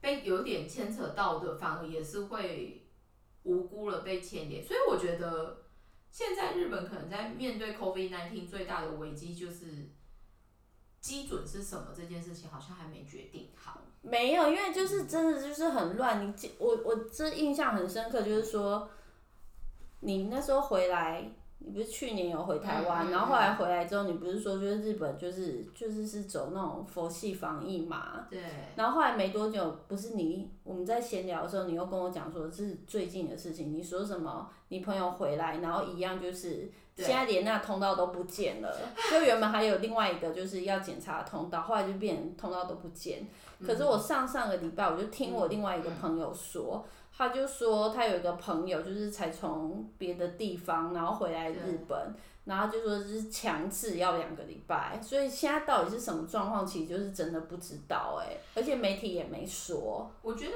[0.00, 2.86] 被有点牵扯到的，反而也是会
[3.42, 4.64] 无辜了被牵连。
[4.64, 5.64] 所以我觉得
[6.10, 9.90] 现在日本可能在面对 COVID-19 最大的危机就是
[11.00, 13.79] 基准是什么这件事情，好像还没决定好。
[14.02, 16.26] 没有，因为就是真的就是很乱。
[16.26, 18.88] 你记我我这印象很深刻，就是说
[20.00, 28.26] 你那时候回来，你不是去年有回台湾，嗯嗯然后后来回来之后，你不是说就是日本就是就是是走那种佛系防疫嘛？
[28.30, 28.40] 对，
[28.76, 34.48] 然后后来没多久，不是你我们在闲聊的时候，你又跟我讲说这是最近的事情，你说什么？
[34.68, 38.76] 你朋友回来，然后一样就是对现在连那通道都不见了，
[39.10, 43.26] 就原本还有另外一个就是要检查的通道，后来就变成通道都不见。
[43.64, 46.84] 可是我上上个礼拜我就听我另外一个朋友说，
[47.16, 60.10] 他就说他有一个朋友就是才从别的地方然后回来日本，然后就说是强制要两个礼拜，所以现在到底是什么状况，其实就是真的不知道哎、而且媒体也没说。
[60.22, 60.54] 我觉得，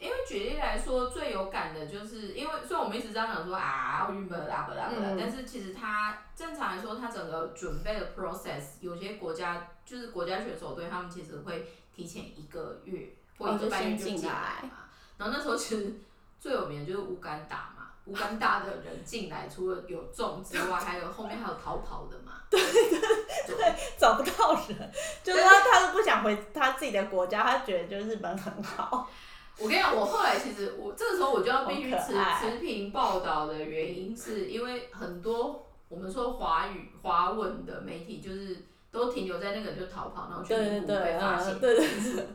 [0.00, 14.88] 因为举例来说，最有感的就是，因为虽然我们一直这样讲说啊，奥运不啦不啦不啦，嗯但是其实它正常来说，它整个准备的 process，有些国家就是国家选手队，他们其实会提前一个月或一个半月就进来嘛。
[15.16, 15.94] 然后那时候其实
[16.38, 22.32] 最有名的就是乌干达嘛，乌干达的人进来，除了有中之外，还有后面还有逃跑的嘛。
[22.50, 23.00] 对对
[23.46, 24.92] 对找不到人，
[25.24, 29.08] 就是他他都不想回他自己的国家，他觉得就是日本很好。
[29.58, 41.60] 我跟你讲，我后来其实我这个时候我就要必须持持平报道的原因，是因为很多我们说华语华文的媒体就是都停留在那个就逃跑，然后去对对名古屋被对，发现嗯，。
[41.60, 41.86] 对对
[42.16, 42.26] 对，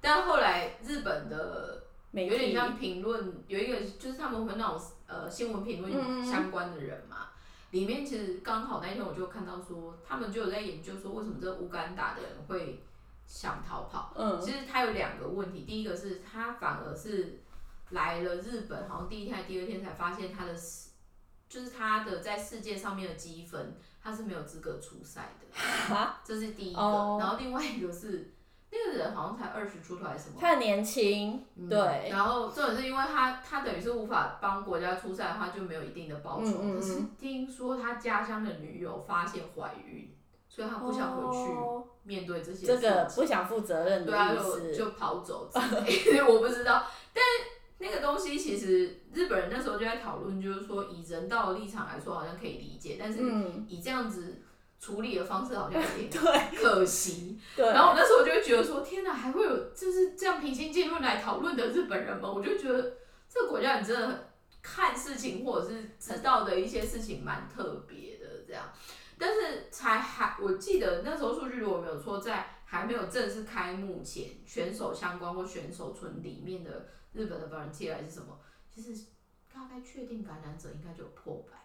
[0.00, 4.80] 但后来日本的媒有点体像评论，有一个就是他们会那种
[5.10, 7.30] 呃新闻评论相关的人嘛，
[7.72, 12.80] 里面其实刚好那天我就看到说，他们就有在研究说为什么这乌干达的人会
[13.26, 14.12] 想逃跑。
[14.16, 14.40] 嗯。
[14.40, 17.40] 其实他有两个问题，第一个是他反而是
[17.90, 20.54] 来了日本，好像第一天还第二天才发现他的，
[21.48, 26.80] 就是他的在世界上面的积分，他是没有资格出赛的，啊，这是第一个。
[26.80, 27.16] 哦。
[27.20, 28.32] 然后另外一个是
[28.72, 36.46] 那个人好像才二十出头还是什么，他很年轻，嗯对，然后重点是因为他他等于是无法帮国家出赛的话，就没有一定的报酬。
[36.46, 40.14] 嗯嗯嗯可是听说他家乡的女友发现怀孕，
[40.48, 42.90] 所以他不想回去哦面对这些这事情。
[42.90, 44.72] 个不想负责任对啊，的意思。
[44.74, 46.84] 就就跑走之 类的，我不知道。
[47.12, 47.22] 但
[47.78, 54.42] 那个东西其实日本人那时候就在讨论，就是说以人道的立场来说，好像可以理解，但是嗯，以这样子
[54.80, 57.38] 处理的方式，好像有点 对可惜。
[57.54, 62.30] 对，然后我那时候就会觉得说，天哪，还会有就是这样平心静论来讨论的日本人吗？
[62.30, 62.96] 我就觉得
[63.28, 64.30] 这个国家你真的
[64.62, 68.72] 看事情或者是知道的一些事情蛮特别的这样。
[69.18, 78.38] 但是才还我记得那时候数据如果没有错，在还没有正式开幕前，选手相关或选手村里面的日本的 volunteer 还是什么，
[78.74, 79.04] 其实
[79.52, 81.59] 大概确定感染者应该就有破百。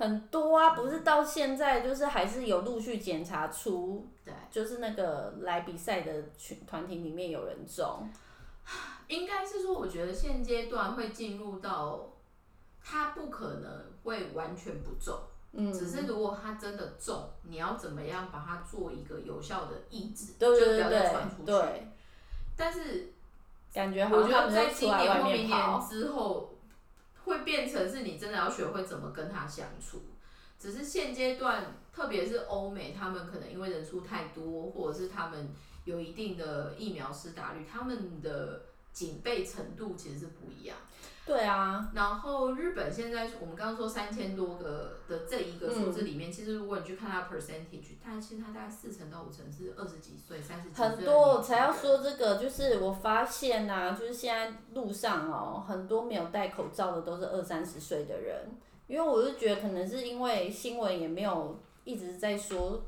[0.00, 8.08] 很多啊，不是到现在就是还是有陆续检查出，对，就是那个来比赛的群团体里面有人中。
[9.08, 12.08] 应该是说，我觉得现阶段会进入到，
[12.82, 13.70] 他不可能
[14.02, 15.14] 会完全不中，
[15.52, 21.44] 嗯，只是如果他真的中，你要怎么样把它做一个有效的抑制，对对就不要再对传出去。
[21.44, 21.88] 对，
[22.56, 23.12] 但是
[23.74, 25.78] 感觉好我觉像得在今在出来外年或明年面跑。
[25.78, 26.54] 之后，
[27.24, 30.02] 会变成是你真的要学会怎么跟他相处。
[30.58, 35.48] 只是现阶段，特别是欧美，他们可能因为人数太多，或者是他们
[35.84, 40.76] 有一定的疫苗施打率，他们的警备程度其实是不一样。
[41.30, 58.48] 对啊，然后日本现在我们刚刚说三千多个的这一个数字里面，其实如果你去看它的 percentage，它其实它大概四成到五成是二十几岁、三十几岁很多我才要说这个，就是我发现呐、就是现在路上哦，很多没有戴口罩的都是二三十岁的人，
[58.88, 62.82] 因为我就觉得可能是因为新闻也没有一直在说，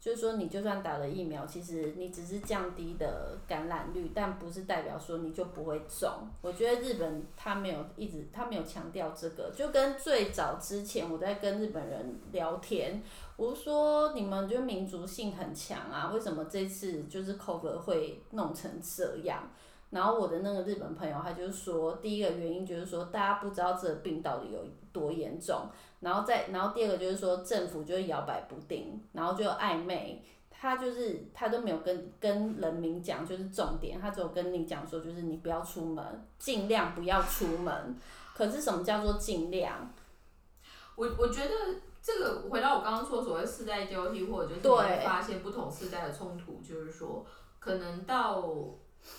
[0.00, 6.10] 就是说你就算打了疫苗，其实你只是降低的感染率，但不是代表说你就不会中。
[6.40, 13.02] 我觉得日本他没有一直他没有强调这个，就跟最早之前我在跟日本人聊天，
[13.36, 19.50] 我说你们就民族性很强啊，为什么这次就是 cover 会弄成这样？
[19.90, 25.68] 然后我的那个日本朋友他就是说，第一个原因就是说大家不知道这个病到底有多严重，
[26.00, 30.24] 然后再然后第二个就是说政府就是摇摆不定，然后就暧昧。
[30.62, 36.04] 他就是他都没有跟跟人民讲，就是重点，他只有跟你讲说，就是你不要出门，
[36.38, 37.96] 尽量不要出门。
[38.36, 39.90] 可是什么叫做尽量？
[40.96, 41.50] 我我觉得
[42.02, 47.24] 这个回到我刚刚说所谓世代交替，或者就是发现不同世代的冲突，就是说
[47.58, 48.44] 可能到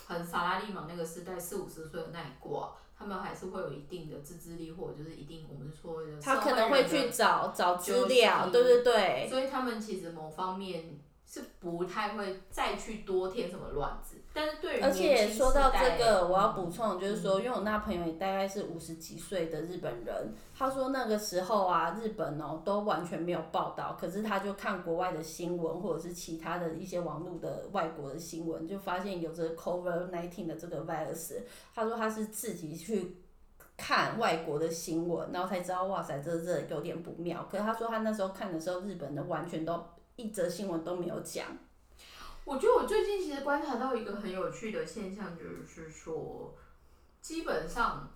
[0.06, 9.26] 很萨拉利嘛那个时代，四五十岁的那一挂，他们还是会有一定的自制力，或者就是一定我们说的他可能会去找找资料，对对对。
[9.28, 10.98] 所以他们其实某方面。
[11.32, 31.38] 是不太会再去多添什么乱子，但是对于而且说到这个，我要补充就是说，因为我那朋友也大概是五十几岁的日本人，他说那个时候啊，日本哦都完全没有报道，可是他就看国外的新闻或者是其他的一些网络的外国的新闻，就发现有着 COVID nineteen 的这个 virus，
[31.74, 33.16] 他说他是自己去
[33.78, 37.48] 看外国的新闻，然后才知道哇塞，这这有点不妙。
[37.50, 39.82] 可是他说他那时候看的时候，日本的完全都。
[40.16, 41.46] 一则新闻都没有讲。
[42.44, 46.54] 我觉得我最近其实观察到一个很有趣的现象，就是说，
[47.20, 48.10] 基本上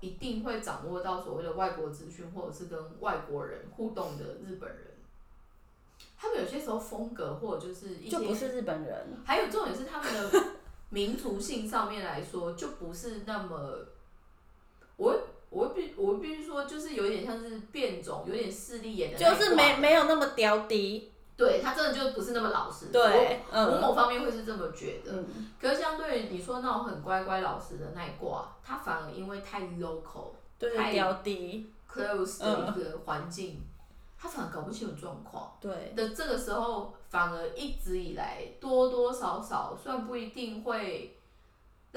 [0.00, 4.94] 一定会掌握到所谓的外国资讯，或者是跟外国人互动的日本人，
[6.18, 10.44] 他们有些时候风格或者就是一些就不是日本人，还有重点是他们的
[10.90, 13.86] 民族性上面来说，就不是那么
[15.58, 15.68] 我。
[15.70, 21.12] 必我必须说，就是有点像是变种，有点势利眼的，就是没没有那么刁低。
[21.36, 22.86] 对他真的就不是那么老实。
[22.92, 25.24] 对，我某方面会是这么觉得。
[25.60, 30.32] 可是相对于你说那种很乖乖老实的那一挂，他反而因为太 local，
[30.76, 33.60] 太刁低，close 的一个环境，
[34.18, 35.56] 他反而搞不清楚状况。
[35.60, 35.92] 对。
[35.94, 41.17] 的这个时候，反而一直以来多多少少，虽然不一定会。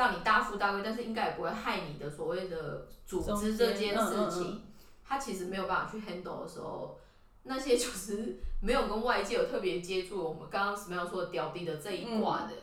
[0.02, 4.64] 让你大富大贵，但是应该也不会害你的所谓的组织这件事情，
[5.06, 6.98] 他其实没有办法去 handle 的时候，
[7.44, 12.54] 那些 就是没有跟外界有特别接触，我们刚刚 Smile 说的掉低的这一挂的，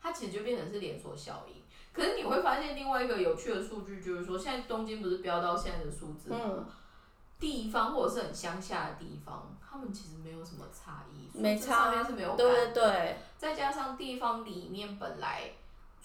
[0.00, 1.62] 它其实就变成是连锁效应。
[1.92, 6.66] 可是你会发现另外一个有趣的数据，就是说现在东京不是飙到现在的数字吗？
[7.38, 15.50] 地方或者是很乡下的地方，他们其实没有什么差异，没差，上面是没有对对对，再加上地方里面本来。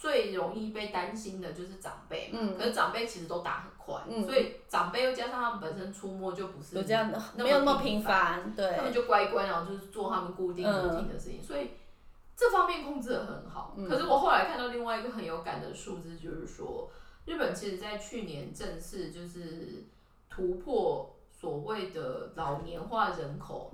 [0.02, 11.70] 最容易被担心的就是长辈嘛，可是长辈其实都打很快，所以长辈又加上他们本身出没就不是有这样的，没有那么频繁，对，他们就乖乖，然后就是做他们固定固定的事情，所以
[12.36, 13.78] 这方面控制的很好。
[13.88, 16.90] 可是我后来看到另外一个很有感的数字，就是说
[17.26, 19.86] 日本其实在去年正式就是
[20.32, 23.72] 突破所谓的老年化人口，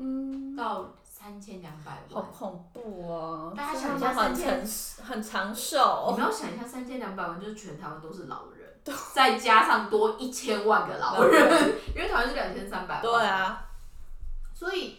[0.57, 0.93] 到。
[1.19, 3.51] 三千两百万，好恐怖哦！
[3.57, 4.63] 大家想一下，三千
[5.03, 6.09] 很长寿。
[6.11, 8.69] 你们要想一下，三千两百万就是全台湾都是老人，
[9.15, 13.01] 再加上多一千万个老人， 因为台湾是两千三百万。
[13.01, 13.67] 对啊，
[14.53, 14.97] 所以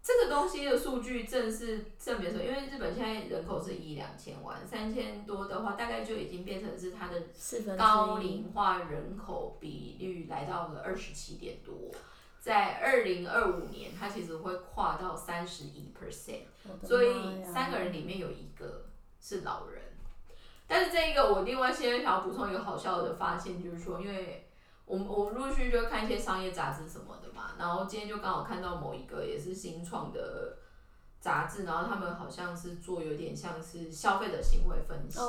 [0.00, 7.20] 这个东西的数据正是证明说，因为日本现在人口是一两千万，三千多的话，大概就已经变成是它的
[7.76, 11.74] 高龄化人口比率来到了二十七点多。
[12.42, 16.40] 在二零二五年，它其实会跨到三十一 percent，
[16.84, 18.86] 所以三个人里面有一个
[19.20, 19.80] 是老人。
[20.66, 24.48] 但是这一个，我另外先想要补充一个好笑的发现，就是说，因为
[24.84, 30.56] 我们我们陆续就看一些商业杂志什么的嘛，然后今天就刚好看到某一个也是新创的
[31.20, 35.20] 杂志，然后他们好像是做有点像是消费者行为分析，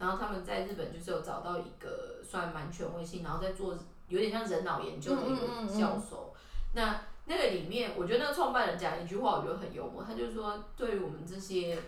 [0.00, 3.78] 然后他们在日本就是有找到一个算蛮权威性，然后在做
[4.08, 6.34] 有点像人脑研究的一个教授。
[6.72, 10.02] 那那个里面，我觉得那个创办人讲一句话，我觉得很幽默。
[10.02, 11.78] 他就是说，对于我们这些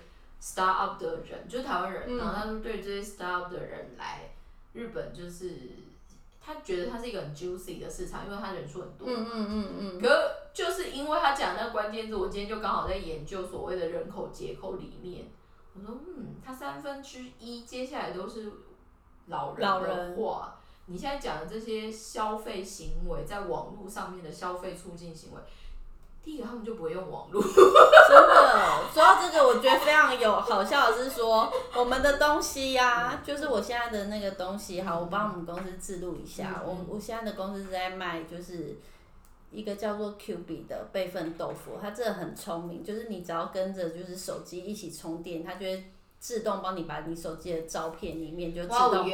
[0.41, 4.31] start up 的人，就是台湾人，然后他说，对于这些 start up 的人来
[4.73, 5.51] 日本，就是
[6.41, 9.09] 他觉得他是一个很 juicy 的市场，因为他人数很多。
[9.09, 10.01] 嗯嗯嗯嗯。
[10.01, 10.09] 可
[10.53, 15.27] 就是因为他讲那个关键字，我今天就刚好在研究所谓的人口结构里面，
[15.75, 18.53] 我说，嗯，他三分之一接下来都是
[19.27, 20.59] 老人的话。
[20.87, 25.41] 你现在讲的这些消费行为，在网络上面的消费促进行为，
[26.25, 27.41] 第一个他们就不会用网络。
[27.41, 36.63] 真的，说到这个，我觉得非常有好笑的是说，我们的东西呀，就是我现在的那个东西，好，我帮我们公司记录一下。
[36.67, 38.77] 我我现在的公司是在卖，就是
[39.53, 45.92] 一个叫做 Q B 的备份豆腐，它真的很聪明，就是你只要跟着就是手机一起充电，它就会。
[46.23, 49.11] 自动帮你把你手机的照片里面就自哇动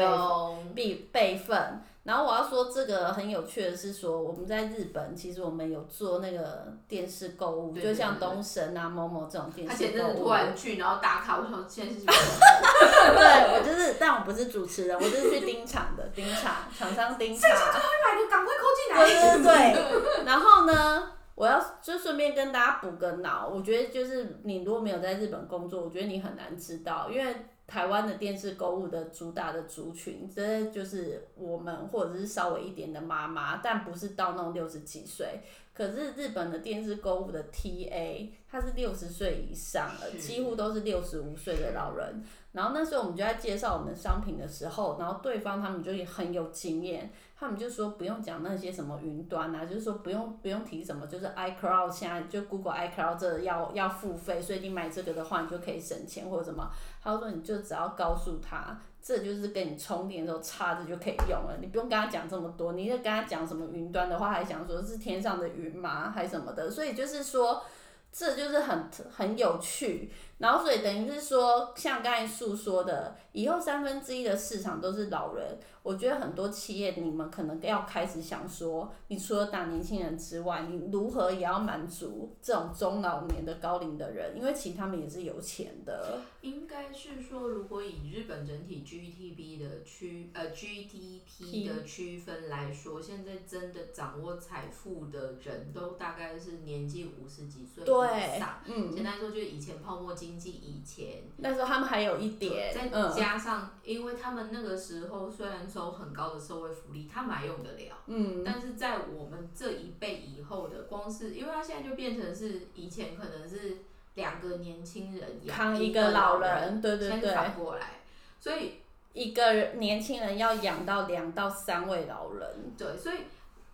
[0.75, 1.83] 备，备备份。
[2.05, 10.33] 然后我要说这个很有趣的是说，我们在日本其实我们有做那个电视购物，对就像东神啊、某某这种电他视购物突。
[10.33, 12.13] 然去，然后打卡，我想现在是什么？
[13.19, 17.51] 对我就是，但我不是主持人，我就是去盯场的， 盯场，厂商盯场。
[17.51, 18.99] 快来的，赶快扣进来。
[19.07, 20.25] 对对对。
[20.27, 27.33] 然后呢，我要就顺便跟大家补个脑，我觉得就是你如果没有在日本工作，我觉得你很难知道，因为
[27.65, 35.41] 台湾的电视购物的主打的族群，真的就是我们或者是稍微一点的妈妈，但不是到那种六十几岁。
[35.73, 42.21] 可是日本的电视购物的 TA，他是六十岁以上了，几乎都是六十五岁的老人。
[42.53, 56.71] 然后那时候我们就在介绍我们商品的时候，然后对方他们就也很有经验，他们就说不用讲那些什么云端啊，就是说不用不用提什么，就是 iCloud 现在就 Google iCloud 这要要付费，所以你买这个的话，你就可以省钱或者什么。
[57.03, 62.73] 他说你就只要告诉他，这就是跟你充电的时候插着就可以用了，你不用跟他讲这么多。
[62.73, 67.63] 你就跟他讲什么云端的话，还想说是天上的云吗，还什么的，所以就是说。
[68.11, 86.21] 这就是很很有趣，然后所以等于是说，像刚才诉说的，以后三分之一的市场都是老人，我觉得很多企业你们可能要开始想说，你除了打年轻人之外，你如何也要满足这种中老年的高龄的人，因为其实他们也是有钱的。
[86.43, 98.61] 应该是说，如果以日本整体 GTP 的区呃 GDP 的区分来说，现在真的掌握财富的人都大概是年纪五十几岁对以上。
[98.67, 103.15] 嗯，简单说，就是以前泡沫经济以前，那时候他们还有一点，再嗯。
[103.15, 107.97] 加上，因为他们那个时候虽然收很高的社会福利，他们还用得了。
[108.07, 113.79] 嗯，但是在我们这一辈以后的，光是因为他现在就变成是以前可能是
[114.15, 118.01] 两个年轻人养一个老人，人，对对对，反过来，
[118.41, 118.75] 所以
[119.13, 123.19] 一个年轻人要养到两到三位老人，对，所以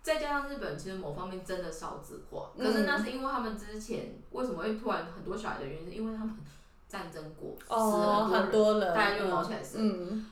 [0.05, 6.37] 再加上日本其实某方面真的少子化，嗯可是那是因为他们之前为什么会突然很多小孩的原因，是因为他们
[6.87, 9.81] 战争过，死哦，了很多人，大家就毛起来生。
[9.81, 10.27] 嗯，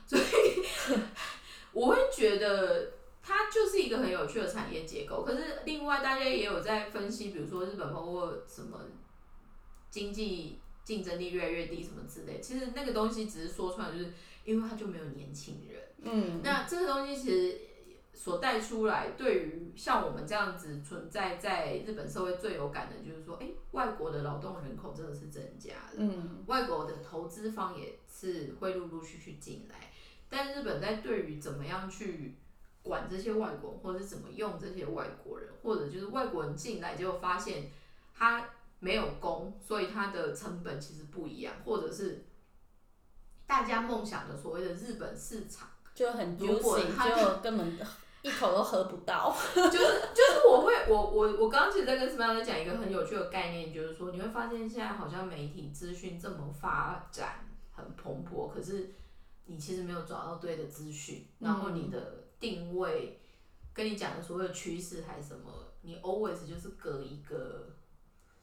[1.72, 5.24] 我会觉得它就是一个很有趣的产业结构。
[5.24, 8.78] 可是另外大家也有在分析，比如说日本包括什么
[9.90, 14.12] 经济竞争力越来越低什么之类，其实那个东西只是说出来，就是
[14.44, 15.82] 因为它就没有年轻人。
[16.00, 17.58] 嗯，那这个东西其实
[18.14, 25.92] 所带出来，对于像我们这样子存在在日本社会最有感的，就是说，哎、外国的劳动人口真的是增加了。
[25.96, 29.90] 嗯，外国的投资方也是会陆陆续续进来，
[30.28, 32.36] 但日本在对于怎么样去
[32.82, 37.70] 管这些外国人，或者是怎么用这些外国人，或者就是外国人进来，结果发现
[38.14, 38.48] 他
[38.78, 42.24] 没有工，所以他的成本其实不一样，或者是
[43.46, 47.76] 大家梦想的所谓的日本市场，就很如果他就根本
[48.24, 49.36] 一口都喝不到。
[49.54, 58.94] 就是就是我会我我我刚刚其实在跟斯曼在讲一个很有趣的概念，就是说你会发现现在好像媒体资讯这么发展很蓬勃，可是
[59.44, 63.20] 你其实没有找到对的资讯，然后你的定位
[63.74, 65.52] 跟你讲的所谓的趋势还是什么，
[65.82, 67.74] 你 always 就是隔一个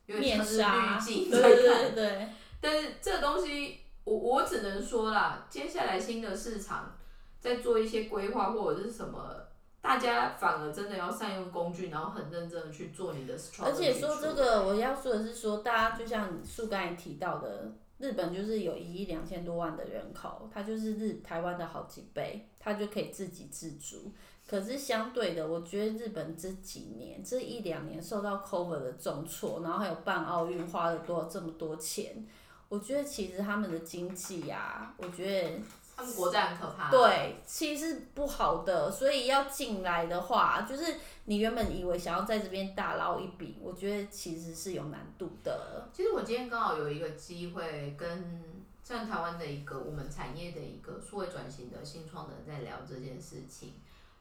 [0.06, 2.30] 有点面像是纱，滤镜对
[2.62, 6.96] 但是这个东西，我我只能说啦，接下来新的市场
[7.40, 9.48] 在做一些规划或者是什么，
[9.82, 24.14] 大家反而真的要善用工具，然后很认真的去做你的 strategy 而且说这个，我要说的是说，大家就像树刚才提到的，日本就是有一亿两千多万的人口，它就是日台湾的好几倍，它就可以自给自足。
[24.48, 32.28] 可是相对的，我觉得日本这几年这一两年受到 COVID 的重挫，然后还有办奥运花了多这么多钱，
[32.68, 35.60] 我觉得其实他们的经济啊，我觉得
[35.96, 36.90] 他们国债很可怕。
[36.90, 45.88] 对，其实是不好的，所以要进来的话，就是你原本以为想要在这边大捞一笔，我觉得其实是有难度的。
[45.94, 48.44] 其实我今天刚好有一个机会跟
[48.84, 53.74] 像台湾的一个我们产业的一个数位转型的新创的人在聊这件事情，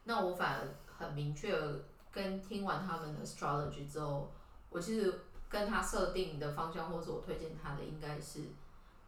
[0.04, 0.68] 那我反而
[0.98, 1.80] 很明确地
[2.12, 4.30] 跟听完他们的 strategy 之后，
[4.68, 8.40] 我其实跟他设定的方向，或是我推荐他的应该是，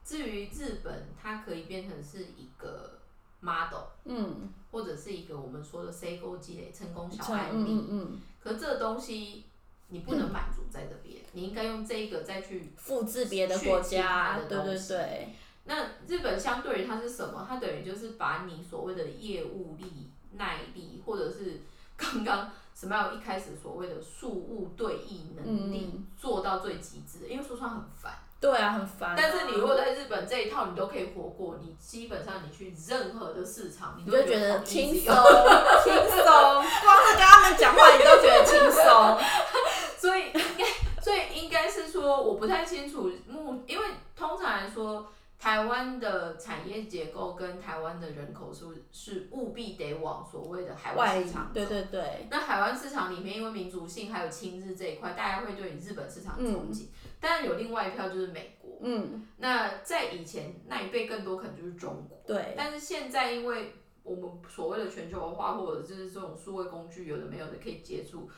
[0.05, 2.99] 至于日本，它可以变成是一个
[3.41, 9.45] model，嗯，或者是一个我们说的 C 勾积累成功小案例，嗯嗯嗯，可这个东西
[9.89, 15.29] 你不能满足在这边，你应该用这一个再去复制别的国家，的对对东西对，
[15.65, 17.47] 那日本相对于它是什么？
[17.49, 21.61] 它等于就是把你所谓的业务力、耐力，或者是
[21.97, 27.29] 刚刚什么样一开始所谓的数物对弈能力、嗯做到最极致。
[27.29, 36.25] 因为说穿很烦，对啊，很烦啊、但是你如果在日本这一套你都可以活过，你基本上你去任何的市场，你你都就觉得好轻松哦，轻松，
[36.83, 39.19] 光是跟他们讲话你都觉得轻松。
[39.97, 43.85] 所以应该，所以应该是说，我不太清楚目，因为
[44.17, 45.07] 通常来说，
[45.43, 56.87] 台湾的产业结构跟台湾的人口数是务必得往所谓的海外外市场对走对对，那海湾市场里面，因为民族性还有亲日这一块，大家会对日本市场憧嗯憬。
[57.19, 58.79] 当然有另外一票就是美国。
[58.83, 62.23] 嗯，那在以前那一辈更多可能就是中国。
[62.25, 63.75] 对，但是现在因为
[64.05, 68.31] 我们所谓的全球化，或者就是这种数位工具有的没有的可以接触，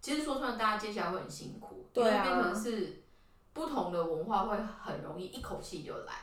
[0.00, 3.04] 其实说穿了，大家接下来会很辛苦，对啊因为变成是
[3.52, 6.14] 不同的文化会很容易一口气就来。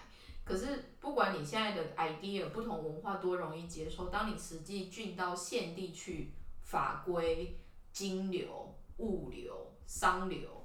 [0.46, 6.32] 可是不管你现在的 idea 不同文化多容易接受，当你实际进到现地去，
[6.62, 7.60] 法规、
[7.92, 10.65] 金流、物流、商流，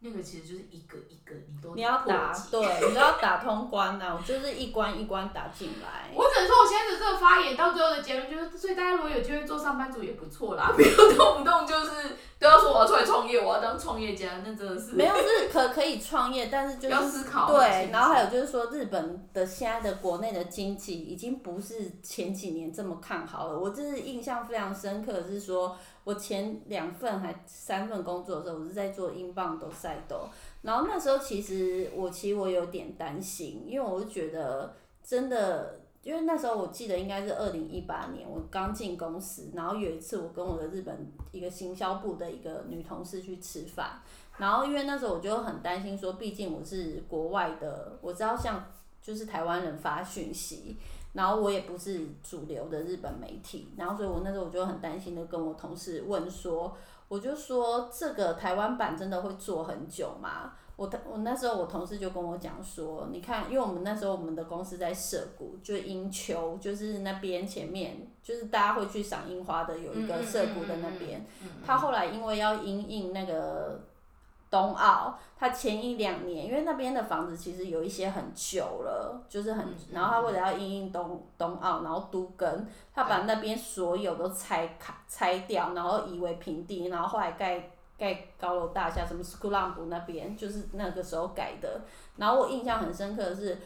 [0.00, 6.10] 那个其实就是一个一个你都你要打对，你都要打通关呐、 我就是一关一关打进来。
[6.14, 23.58] 我只能说，我现在的这个发言到最后的结论就是，所以大家如果有机会做上班族也不错啦， 不要动不动就是都要说我要出来创业，我要当创业家，那真的是没有是可可以创业，但是就是要思考很对然后还有就是说，日本的现在的国内的经济已经不是前几年这么看好了。
[23.58, 30.28] 我这是印象非常深刻的是说，我前两份还三份工作的时候，我是在做英镑都赛斗，
[30.62, 35.80] 然后那时候其实我其实我有点担心，因为我就觉得真的。
[36.04, 44.02] 因为那时候我记得应该是二零一八年，我刚进公司，然后有一次我跟我的日本一个行销部的一个女同事去吃饭，
[44.36, 48.66] 然后因为那时候我就很担心说，毕竟我是国外的，我知道像
[49.00, 50.76] 就是台湾人发讯息，
[51.14, 56.76] 然后我也不是主流的日本媒体，然后所以我那时候我就很担心的跟我同事问说，
[57.08, 60.52] 我就说这个台湾版真的会做很久吗？
[60.76, 71.24] 我我那时候我同事就跟我讲说，你看，因为我们那时候我们的公司在涩谷，就英丘，就是那边前面就是大家会去赏樱花的有一个涩谷的那边，
[71.64, 73.84] 他后来因为要因应那个
[74.54, 91.80] 冬奥，他前一两年，因为那边的房子其实有一些很旧了，就是很，然后他为了要因应冬冬奥，然后都跟，他把那边所有都拆开拆掉，然后夷为平地，然后后来盖盖高楼大厦，什么斯库朗布那边就是那个时候改的。
[92.14, 93.58] 然后我印象很深刻的是，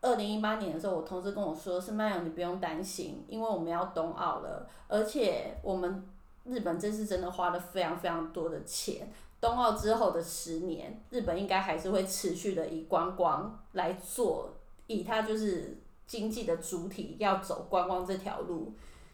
[0.00, 6.04] 二零一八年的时候，我同事跟我说：“是曼友，你不用担心，因为我们要冬奥了，而且我们
[6.42, 9.08] 日本这次真的花了非常非常多的钱。
[9.44, 14.54] 冬奥之后的十年，日本应该还是会持续的以观光来做，
[14.86, 15.76] 以它就是
[16.06, 18.72] 经济的主体要走观光这条路。”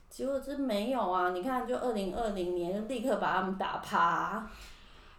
[0.08, 1.30] 结果这没有啊！
[1.30, 4.48] 你看，就二零二零年就立刻把他们打趴。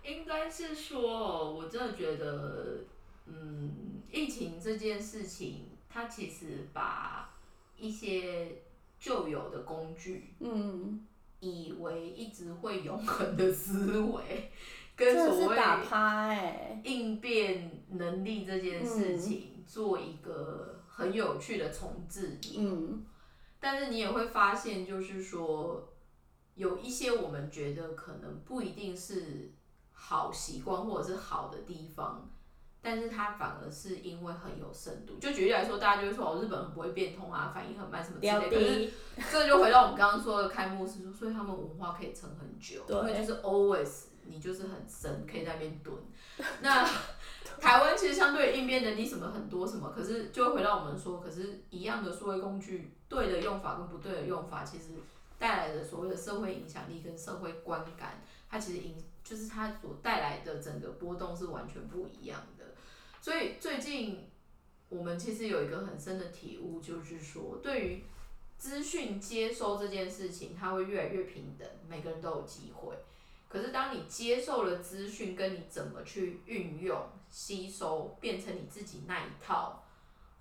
[0.04, 2.80] 应该是说，我真的觉得，
[3.26, 3.72] 嗯，
[4.12, 7.34] 疫情这件事情，它其实把
[7.78, 8.48] 一些
[8.98, 11.06] 旧有的工具，嗯，
[11.40, 14.52] 以为一直会永恒的思维，
[15.02, 22.38] 跟所谓打趴哎、应变能力这件事情，做一个很有趣的重置。
[22.56, 23.04] 嗯，
[23.60, 25.92] 但是你也会发现，就是说，
[26.54, 29.52] 有一些我们觉得可能不一定是
[29.92, 32.30] 好习惯或者是好的地方，
[32.82, 35.18] 但是它反而是因为很有深度。
[35.20, 38.50] 就举例来说，大家就会说哦，日本很不会变通啊，反应很慢什么之类的。
[38.50, 38.92] 可是的，
[39.32, 45.96] 这就回到我们刚刚说的开幕式说，所以他们文化可以撑很久，因为就是 always 你就是很深，可以在那边蹲。
[46.62, 46.88] 那
[47.60, 54.86] 台湾其实相对应变能力什么很多什么，可是就会回到我们说，可是一样的数位工具，对的用法跟不对的用法，其实
[55.38, 62.66] 带来的所谓的社会影响力跟社会观感，它其实影就是它所带来的整个波动是完全不一样的。
[63.22, 64.30] 所以最近
[64.90, 68.04] 我们其实有一个很深的体悟，就是说对于
[68.58, 72.96] 资讯接收这件事情，它会越来越平等，每个人都有机会。
[73.52, 76.98] 可是当你接受了资讯，跟你怎么去运用、
[77.30, 79.84] 吸收，变成你自己那一套，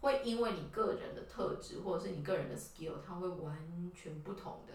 [0.01, 4.75] 会因为你个人的特质或者是你个人的 skill，它会完全不同的。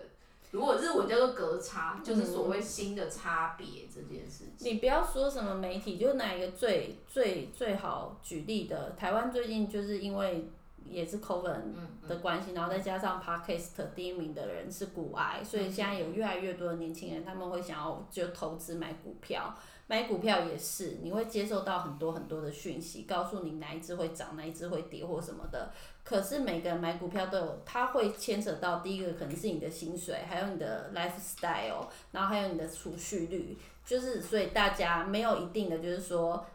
[0.52, 4.72] 如果日文叫做隔差，就是所谓新的差别这件事情。
[4.72, 10.50] 你不要说什么媒体，就拿一个最最最好举例的，台湾最近就是因为
[10.90, 11.62] 也是 COVID
[12.08, 19.54] 的关系，然后再加上 Podcast 第一名的人是股癌，所以现在有越来越多的年轻人他们会想要就投资买股票，
[19.88, 25.72] 买股票也是你会接受到很多很多的讯息，告诉你哪一只会涨，哪一只会跌或什么的。
[26.04, 36.46] 可是每个人买股票都有，它会牵扯到第一个可能是你的薪水，还有你的 lifestyle，然后还有你的储蓄率，就是所以大家没有一定的，就是说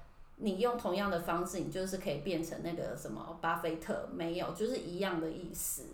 [0.41, 5.85] 你用同样的方式，你就是可以变成那个什么巴菲特，没有，就是一样的意思。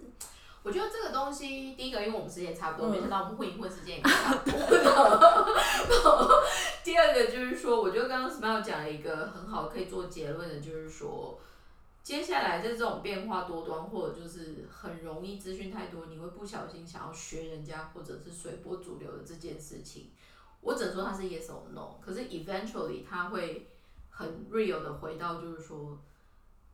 [0.62, 4.59] 我觉得这个东西，第一个，因为我们时间差不多，嗯没想到我们混一混时间也差不多。
[6.82, 11.38] 第二个就是说，我觉得刚刚 Smile 讲了一个很好可以做结论的，就是说，
[12.03, 20.11] 接下来在这种变化多端，或者就是很容易资讯太多，你会不小心想要学人家或者是随波逐流的这件事情，
[20.62, 22.01] 我只能说它是 yes or no。
[22.05, 23.68] 可是 eventually 它会
[24.17, 25.97] 很 real 的回到，就是说。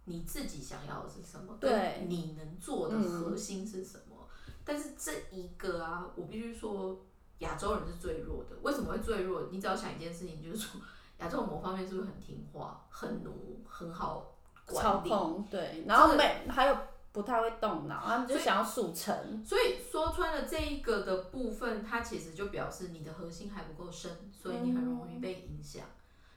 [0.04, 1.56] 你自己想要的是什么？
[1.60, 4.26] 对你能做的核心是什么？
[4.64, 7.00] 但是这一个啊，我必须说，
[7.38, 8.56] 亚洲人是最弱的。
[8.62, 9.46] 为什么会最弱？
[9.52, 10.80] 你只要想一件事情，就是说，
[11.18, 14.34] 亚洲某方面是不是很听话、很奴、很好
[14.66, 15.08] 管理？
[15.08, 16.76] 控对，然后每还有
[17.12, 19.44] 不太会动脑，他们就想要速成。
[19.46, 25.86] 所以说穿了这一个的部分，它其实就表示你的核心还不够深，所以你很容易被影响，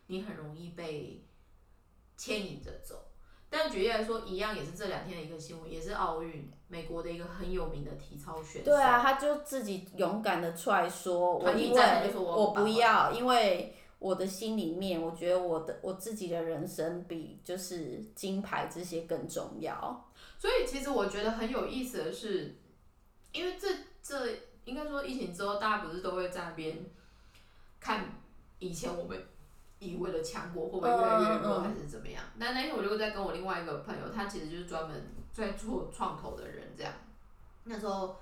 [0.07, 1.25] 你很容易被
[2.17, 3.11] 牵引着走。
[3.49, 8.71] 但举例来说，一样也是这两天的一个新闻，也是奥运，美国的一个很有名的体操选手。
[8.71, 20.11] 对啊，他就自己勇敢的出来说，我因为我不要，因为我的心里面，我觉得我的我自己的人生比就是金牌这些更重要。
[20.37, 22.57] 所以其实我觉得很有意思的是，
[23.31, 23.69] 因为这
[24.03, 26.85] 这应该说疫情之后，大家不是都会在那边
[27.79, 28.21] 看
[28.59, 29.23] 以前我们
[29.79, 32.23] 以为的强国会不会越来越弱，还是怎么样？
[32.37, 36.93] 那那天我就在跟我另外一个朋友，他其实就是专门在做创投的人，这样。
[37.65, 38.15] 那时候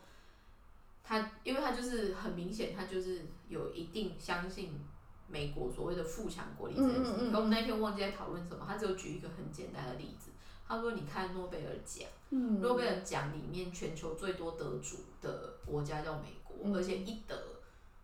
[1.03, 4.79] 他，因为他就是很明显，他就是有一定相信
[5.27, 7.13] 美国所谓的富强国力这件事情。
[7.13, 10.31] 嗯嗯嗯可我们那天忘记在讨论什么，他只有举一个很简单的例子，
[10.67, 17.35] 他说：“你看诺贝尔奖。”嗯诺贝尔奖里面全球最多得主的国家叫美国，嗯而且一得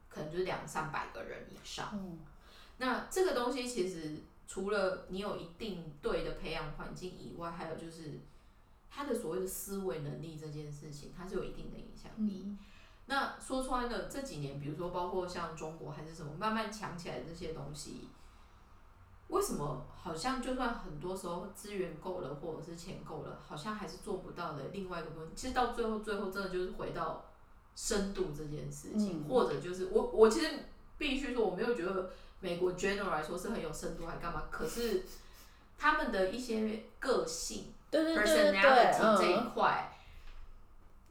[0.08, 1.98] 可能就是两三百个人以上。
[2.80, 8.20] 嗯那这个东西其实除了你有一定对的培养环境以外，还有就是
[8.90, 12.44] 他的所谓的思维能力这件事情，它是有一定的影响力。
[12.46, 12.60] 嗯
[13.12, 18.08] 那说穿了，这几年，比如说包括像中国还是什么，慢慢强起来的这些东西，
[19.30, 25.30] 为什么好像就算很多时候资源够了，或者是钱够了，好像还是做不到的另外一个部分？
[25.36, 27.26] 其实到最后，最后真的就是回到
[27.76, 30.48] 深度这件事情，嗯或者就是我我其实
[31.00, 32.12] 必须说，我没有觉得
[32.42, 34.44] 美国 general 来说是很有深度，还干嘛？
[34.50, 35.04] 可是
[35.78, 37.74] 他们的一些个性。
[37.92, 39.98] 对对对对对，personality 这一嗯，块，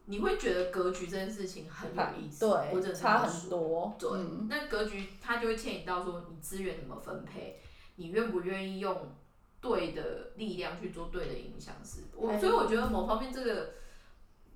[0.05, 3.51] 你会觉得格局这件事情很有意思，或者差很。
[3.51, 3.97] 多。
[3.99, 7.61] 对，嗯那格局它就会牵引到说你资源怎么分配，
[7.97, 9.13] 你愿不愿意用
[9.61, 12.03] 对的力量去做对的影响是。
[12.15, 13.75] 我所以我觉得某方面这个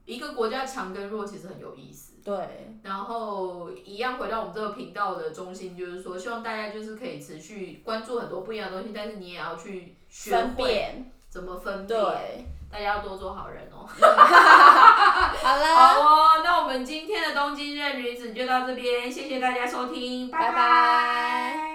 [0.05, 2.12] 一个国家强跟弱其实很有意思。
[2.25, 2.37] 对，
[2.83, 11.13] 然后一样回到我们这个频道的中心，就是说希望大家就是可以持续关注很多不一样的东西，但是你也要去学分会辨。
[11.29, 11.99] 怎么分辨。
[11.99, 13.89] 对，大家要多做好人哦。
[13.89, 21.72] 好了，好哦，那我们今天的东京热女子就到这边，谢谢大家收听，拜拜拜